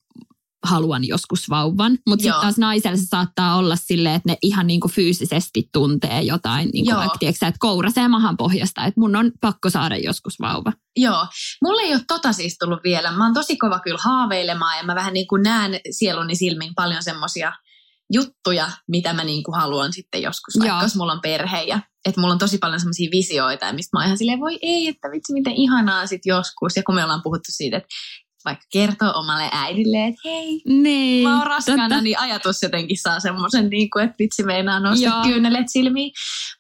[0.65, 1.99] haluan joskus vauvan.
[2.09, 6.71] Mutta sitten taas naisella se saattaa olla silleen, että ne ihan niinku fyysisesti tuntee jotain,
[6.73, 10.73] niinku vaikka tiedätkö, että kourasee mahan pohjasta, että mun on pakko saada joskus vauva.
[10.97, 11.27] Joo,
[11.65, 13.13] mulle ei ole tota siis tullut vielä.
[13.13, 17.03] Mä oon tosi kova kyllä haaveilemaan ja mä vähän niin kuin näen sieluni silmin paljon
[17.03, 17.53] semmosia
[18.13, 20.83] juttuja, mitä mä niin kuin haluan sitten joskus, vaikka Joo.
[20.83, 24.07] jos mulla on perhe ja että mulla on tosi paljon semmoisia visioita, mistä mä oon
[24.07, 26.77] ihan silleen, voi ei, että vitsi miten ihanaa sitten joskus.
[26.77, 27.89] Ja kun me ollaan puhuttu siitä, että
[28.45, 32.03] vaikka kertoo omalle äidille, että hei, niin, mä oon raskana, totta.
[32.03, 36.13] niin ajatus jotenkin saa semmoisen, niin kuin, että vitsi meinaa nostaa kyynelet silmiin.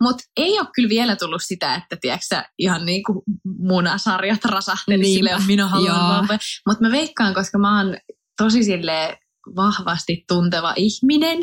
[0.02, 3.18] Mutta ei ole kyllä vielä tullut sitä, että tiedätkö, ihan niin kuin
[3.58, 6.28] munasarjat rasahteli niin, silleen, minä haluan
[6.66, 7.96] Mutta mä veikkaan, koska mä oon
[8.36, 9.16] tosi silleen
[9.56, 11.38] vahvasti tunteva ihminen,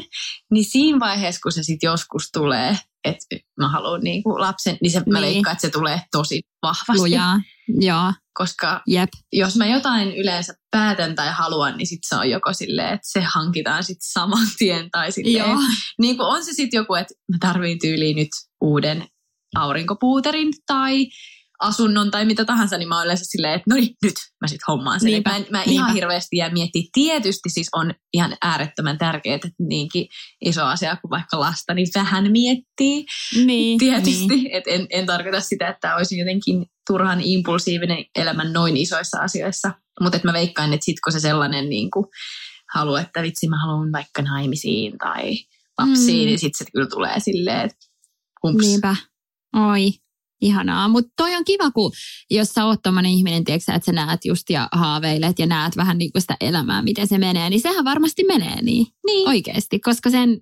[0.51, 3.25] niin siinä vaiheessa, kun se sitten joskus tulee, että
[3.59, 5.13] mä haluan niinku lapsen, niin se niin.
[5.13, 6.97] mä veikkaan, että se tulee tosi vahvasti.
[6.97, 8.13] Lujaa, joo.
[8.37, 9.09] Koska Jep.
[9.33, 13.21] jos mä jotain yleensä päätän tai haluan, niin sit se on joko silleen, että se
[13.21, 14.91] hankitaan sitten saman tien.
[14.91, 15.59] Tai silleen, joo.
[16.01, 18.29] niin kuin on se sitten joku, että mä tarviin tyyliin nyt
[18.61, 19.07] uuden
[19.55, 21.07] aurinkopuuterin tai
[21.59, 24.61] asunnon tai mitä tahansa, niin mä oon yleensä silleen, että no niin, nyt mä sit
[24.67, 25.11] hommaan sen.
[25.11, 26.83] Niinpä, mä, mä ihan hirveästi jää miettiä.
[26.93, 30.07] Tietysti siis on ihan äärettömän tärkeää, että niinkin
[30.45, 33.05] iso asia kuin vaikka lasta, niin vähän miettii.
[33.45, 34.51] Niin, Tietysti, niin.
[34.51, 39.71] että en, en tarkoita sitä, että olisi jotenkin turhan impulsiivinen elämän noin isoissa asioissa.
[40.01, 42.05] Mutta mä veikkaan, että sit kun se sellainen niin kuin,
[42.73, 45.37] halu, että vitsi mä haluan vaikka naimisiin tai
[45.77, 46.25] lapsiin, mm.
[46.25, 47.77] niin sitten se kyllä tulee silleen, että
[48.43, 48.65] humps.
[48.65, 48.95] Niinpä.
[49.55, 49.89] Oi,
[50.41, 50.87] ihanaa.
[50.87, 51.91] Mutta toi on kiva, kun
[52.31, 55.97] jos sä oot tommonen ihminen, tiiäksä, että sä näet just ja haaveilet ja näet vähän
[55.97, 59.27] niin kuin sitä elämää, miten se menee, niin sehän varmasti menee niin, Niin.
[59.29, 60.37] oikeasti, koska sen,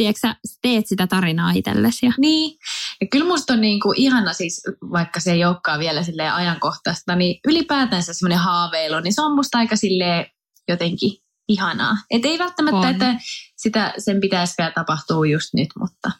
[0.00, 2.06] tiiäksä, teet sitä tarinaa itsellesi.
[2.06, 2.12] Ja...
[2.18, 2.58] Niin,
[3.00, 7.40] ja kyllä musta on niinku ihana siis, vaikka se ei olekaan vielä silleen ajankohtaista, niin
[7.48, 10.26] ylipäätänsä semmoinen haaveilu, niin se on musta aika silleen
[10.68, 11.12] jotenkin
[11.48, 11.96] ihanaa.
[12.10, 12.88] Et ei välttämättä, On.
[12.88, 13.16] että
[13.56, 16.10] sitä, sen pitäisikään tapahtua just nyt, mutta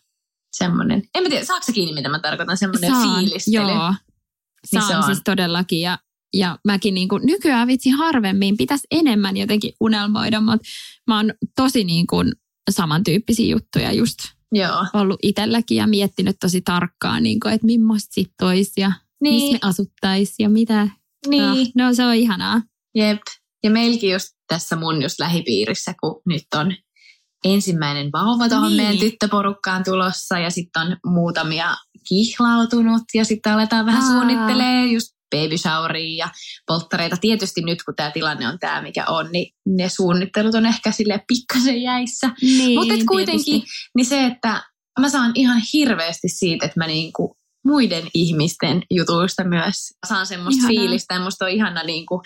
[0.57, 1.03] semmoinen.
[1.15, 3.57] En mä tiedä, saako se kiinni, mitä mä tarkoitan, semmoinen fiilistely.
[3.57, 5.03] Joo, Niin saan se on.
[5.03, 5.81] siis todellakin.
[5.81, 5.99] Ja,
[6.35, 10.69] ja mäkin niin kuin, nykyään vitsi harvemmin pitäisi enemmän jotenkin unelmoida, mutta
[11.07, 12.33] mä oon tosi niin kuin,
[12.73, 14.19] samantyyppisiä juttuja just
[14.53, 14.87] Joo.
[14.95, 18.93] ollut itselläkin ja miettinyt tosi tarkkaan, niin kuin, että millaista sit olisi ja
[19.23, 19.35] niin.
[19.35, 20.89] missä me asuttaisiin ja mitä.
[21.29, 21.43] niin.
[21.43, 22.61] Ah, no se on ihanaa.
[22.95, 23.21] Jep.
[23.65, 26.75] Ja meilläkin just tässä mun just lähipiirissä, kun nyt on
[27.45, 28.77] ensimmäinen vauva tuohon Niin.
[28.83, 31.77] meidän tyttöporukkaan tulossa ja sitten on muutamia
[32.09, 34.09] kihlautunut ja sitten aletaan vähän Aa.
[34.09, 36.31] suunnittelee just baby showeria ja
[36.67, 37.17] polttareita.
[37.17, 41.25] Tietysti nyt kun tämä tilanne on tämä mikä on, niin ne suunnittelut on ehkä sille
[41.29, 42.31] pikkasen jäissä.
[42.43, 43.91] Niin, Mutta kuitenkin tietysti.
[43.97, 44.63] niin se, että
[45.01, 49.75] mä saan ihan hirveästi siitä, että mä niinku muiden ihmisten jutuista myös
[50.09, 50.69] saan semmoista Ihanaa.
[50.69, 51.15] fiilistä.
[51.15, 52.23] Ja musta on ihana niinku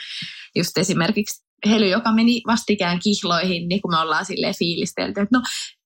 [0.56, 5.42] just esimerkiksi Hely, joka meni vastikään kihloihin, niin kun me ollaan silleen fiilistelty, että no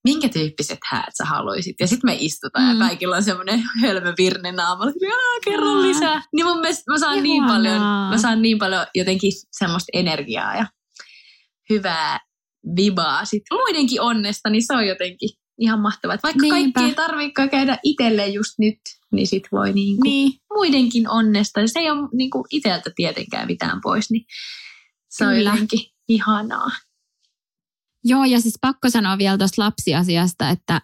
[0.09, 1.76] minkä tyyppiset häät sä haluaisit?
[1.80, 2.80] Ja sitten me istutaan Mm.
[2.80, 6.22] ja kaikilla on semmoinen hölmö virne naamalla, että "Aa, kerro lisää.
[6.34, 7.80] Niin mun mielestä mä saan, niin paljon,
[8.11, 10.66] mä saan niin paljon jotenkin semmoista energiaa ja
[11.70, 12.18] hyvää
[12.76, 15.28] vibaa sit muidenkin onnesta, niin se on jotenkin
[15.59, 16.16] ihan mahtavaa.
[16.22, 16.80] Vaikka Niinpä.
[16.80, 18.78] kaikki ei tarvitsekaan käydä itselle just nyt,
[19.12, 21.61] niin sit voi niinku Niin, muidenkin onnesta.
[21.66, 24.24] Se ei ole niinku itseltä tietenkään mitään pois, niin
[25.09, 25.50] se on Kyllä.
[25.50, 26.70] jotenkin ihanaa.
[28.09, 30.82] Joo, ja siis pakko sanoa vielä tuosta lapsiasiasta, että,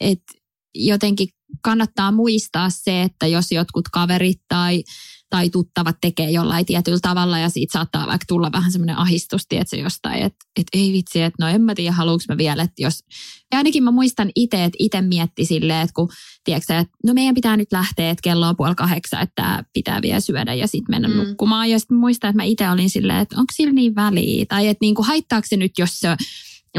[0.00, 0.32] että
[0.74, 1.28] jotenkin
[1.62, 4.84] kannattaa muistaa se, että jos jotkut kaverit tai,
[5.30, 9.76] tai tuttavat tekee jollain tietyllä tavalla ja siitä saattaa vaikka tulla vähän semmoinen ahistus, tiedätkö,
[9.76, 13.04] jostain, että, että ei vitsi, että no en mä tiedä, haluanko mä vielä, että jos...
[13.52, 16.08] Ja ainakin mä muistan itse, että itse mietti silleen, että kun,
[16.44, 20.02] tiedätkö, että no meidän pitää nyt lähteä, että kello on puoli kahdeksan, että tää pitää
[20.02, 21.14] vielä syödä ja sitten mennä Mm.
[21.14, 21.70] nukkumaan.
[21.70, 24.82] Ja sitten muistan, että mä itse olin silleen, että onko sillä niin väliä, tai että
[24.84, 26.08] niinku, haittaako se nyt, jos se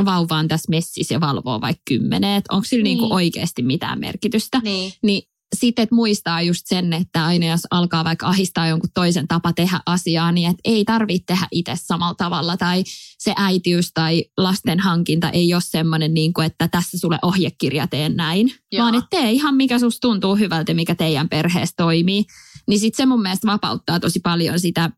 [0.05, 2.95] vauva on tässä messissä ja valvoo vaikka kymmenen, että onko sillä niin.
[2.95, 3.01] Niin.
[3.01, 4.59] niinku oikeasti mitään merkitystä.
[4.63, 4.93] Niin.
[5.03, 5.23] Niin
[5.55, 9.79] sitten, että muistaa just sen, että aina jos alkaa vaikka ahistaa jonkun toisen tapa tehdä
[9.85, 12.57] asiaa, niin että ei tarvitse tehdä itse samalla tavalla.
[12.57, 12.83] Tai
[13.17, 18.15] se äitiys tai lasten hankinta ei ole semmoinen, niin kuin, että tässä sulle ohjekirja teen
[18.15, 18.51] näin.
[18.71, 18.83] Joo.
[18.83, 22.25] Vaan että tee ihan mikä susta tuntuu hyvältä, mikä teidän perheessä toimii.
[22.67, 24.89] Niin sitten se mun mielestä vapauttaa tosi paljon sitä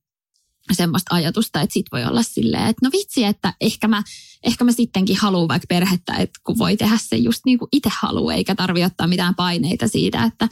[0.76, 4.04] semmoista ajatusta, että sit voi olla silleen, että no vitsi, että ehkä mä,
[4.44, 7.90] ehkä mä sittenkin haluan vaikka perhettä, että kun voi tehdä se just niin kuin itse
[8.02, 10.48] haluaa, eikä tarvi ottaa mitään paineita siitä, että,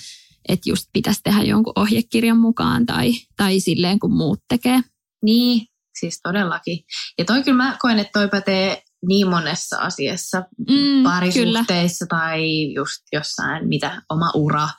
[0.50, 4.82] että just pitäisi tehdä jonkun ohjekirjan mukaan tai, tai silleen, kun muut tekee.
[5.24, 5.68] Niin,
[6.00, 6.80] siis todellakin.
[7.18, 13.02] Ja toi kyllä mä koen, että toi pätee niin monessa asiassa, Mm, parisuhteissa tai just
[13.14, 14.70] jossain, mitä oma ura,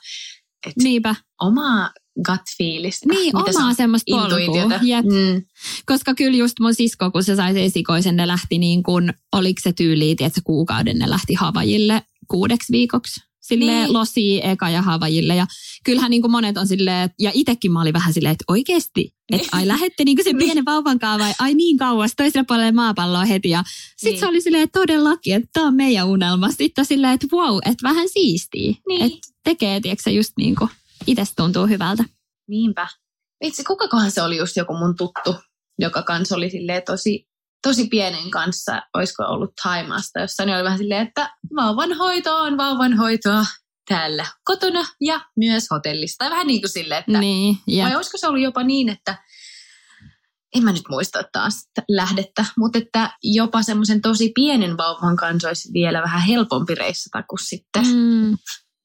[0.83, 1.15] Niinpä.
[1.41, 1.91] omaa
[2.27, 3.09] gut-fiilistä.
[3.09, 4.79] Niin, omaa semmoista polkua.
[4.83, 5.05] Jep.
[5.05, 5.41] Mm.
[5.85, 9.59] Koska kyllä just mun sisko, kun se sai se esikoisen, ne lähti niin kuin, oliko
[9.63, 13.19] se tyyli, että kuukauden ne lähti Havajille kuudeksi viikoksi.
[13.41, 13.93] Silleen Niin.
[13.93, 15.35] losi eka ja Havajille.
[15.35, 15.47] Ja
[15.85, 19.13] kyllähän niin kuin monet on silleen, että- ja itekin mä olin vähän silleen, että oikeasti,
[19.31, 22.71] että ai lähette niin kuin sen pienen vauvan kanssa vai ai niin kauas toiselle puolelle
[22.71, 23.49] maapalloa heti.
[23.49, 23.63] Ja
[23.97, 24.19] sitten Niin.
[24.19, 26.51] se oli silleen, että todellakin, että tämä on meidän unelma.
[26.51, 28.73] Sitten silleen, että wow, että vähän siistiä.
[28.87, 29.01] Niin.
[29.01, 30.69] Että tekee, tiedätkö just niin kuin
[31.07, 32.03] itsestä tuntuu hyvältä.
[32.47, 32.87] Niinpä.
[33.43, 35.35] Vitsi, kukakohan se oli just joku mun tuttu,
[35.79, 37.27] joka kans oli silleen tosi,
[37.67, 42.57] tosi pienen kanssa, olisiko ollut Taimaasta jossain, niin oli vähän silleen, että vauvan hoito on
[42.57, 43.45] vauvan hoitoa
[43.89, 46.15] täällä kotona ja myös hotellissa.
[46.17, 49.23] Tai vähän niin kuin silleen, että Niin, ja vai olisiko se ollut jopa niin, että
[50.55, 51.53] en mä nyt muista taas
[51.89, 57.39] lähdettä, mutta että jopa semmoisen tosi pienen vauvan kanssa olisi vielä vähän helpompi reissata kuin
[57.39, 58.37] sitten mm,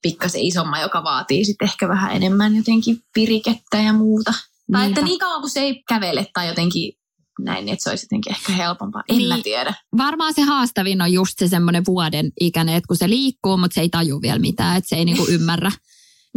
[0.03, 4.33] pikkasen isomman, joka vaatii sitten ehkä vähän enemmän jotenkin pirikettä ja muuta.
[4.71, 5.01] Tai että Niinpä.
[5.01, 6.93] niin kauan kuin se ei kävele tai jotenkin
[7.39, 9.03] näin, että se olisi jotenkin ehkä helpompaa.
[9.09, 9.29] En Niin.
[9.29, 9.73] mä tiedä.
[9.97, 13.81] varmaan se haastavin on just se semmoinen vuoden ikäinen, että kun se liikkuu, mutta se
[13.81, 15.71] ei taju vielä mitään, että se ei niinku ymmärrä,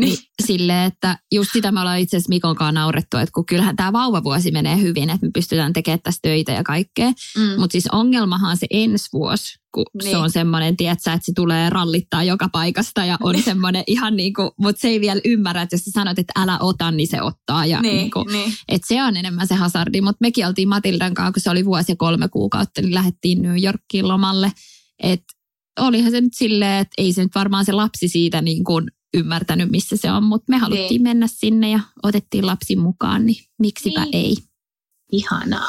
[0.01, 0.19] Niin.
[0.47, 3.93] Silleen, että just sitä me ollaan itse asiassa Mikon kanssa naurettu, että kun kyllähän tämä
[3.93, 7.09] vauvavuosi menee hyvin, että me pystytään tekemään tässä töitä ja kaikkea.
[7.37, 7.61] Mm.
[7.61, 10.11] Mutta siis ongelmahan on se ensi vuosi, kun niin.
[10.11, 14.35] se on semmoinen, tietsä, että se tulee rallittaa joka paikasta ja on semmoinen ihan niin
[14.35, 17.23] kuin, mutta se ei vielä ymmärrä, että jos sä sanot, että älä ota, niin se
[17.23, 17.67] ottaa.
[17.67, 18.53] Ja niin, niin kuin, niin.
[18.69, 21.93] Että se on enemmän se hasardi, mutta mekin oltiin Matildan kanssa, kun se oli vuosi
[21.93, 24.53] ja kolme kuukautta, niin lähdettiin New Yorkiin lomalle.
[25.03, 25.35] Että
[25.81, 29.71] olihan se nyt silleen, että ei se nyt varmaan se lapsi siitä niin kuin ymmärtänyt,
[29.71, 31.03] missä se on, mutta me haluttiin niin.
[31.03, 34.15] mennä sinne ja otettiin lapsi mukaan, niin miksipä niin.
[34.15, 34.37] ei.
[35.13, 35.69] Ihanaa.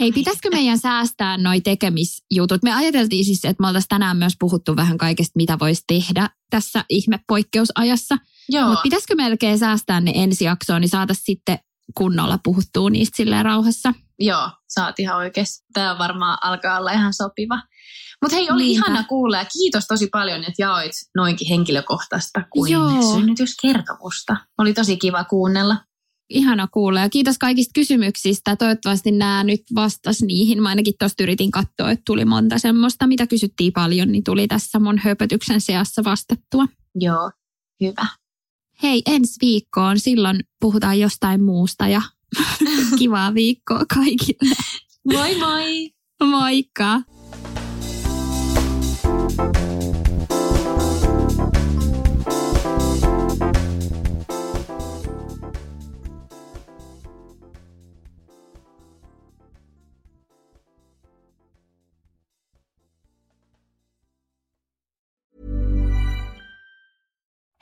[0.00, 2.62] Hei, pitäisikö meidän säästää noi tekemisjutut?
[2.62, 6.84] Me ajateltiin siis, että me oltaisiin tänään myös puhuttu vähän kaikesta, mitä voisi tehdä tässä
[6.88, 8.18] ihmepoikkeusajassa.
[8.66, 11.58] Mutta pitäisikö melkein säästää ne ensi jaksoon, niin saataisiin sitten
[11.94, 13.94] kunnolla puhuttua niistä silleen rauhassa?
[14.18, 15.66] Joo, saat ihan oikeasti.
[15.72, 17.62] Tämä varmaan alkaa olla ihan sopiva.
[18.22, 18.86] Mutta hei, oli Niinpä.
[18.86, 23.14] ihana kuulla ja kiitos tosi paljon, että jaoit noinkin henkilökohtaista kuin Joo.
[23.14, 24.36] synnytyskertomusta.
[24.58, 25.76] Oli tosi kiva kuunnella.
[26.30, 28.56] Ihana kuulla ja kiitos kaikista kysymyksistä.
[28.56, 30.62] Toivottavasti nämä nyt vastas niihin.
[30.62, 34.78] Mä ainakin tuosta yritin katsoa, että tuli monta semmoista, mitä kysyttiin paljon, niin tuli tässä
[34.78, 36.66] mun höpötyksen seassa vastattua.
[36.94, 37.30] Joo,
[37.80, 38.06] hyvä.
[38.82, 39.98] Hei, ensi viikkoon.
[39.98, 42.02] Silloin puhutaan jostain muusta ja
[42.98, 44.56] kivaa viikkoa kaikille.
[45.12, 45.90] Moi moi!
[46.30, 47.00] Moikka!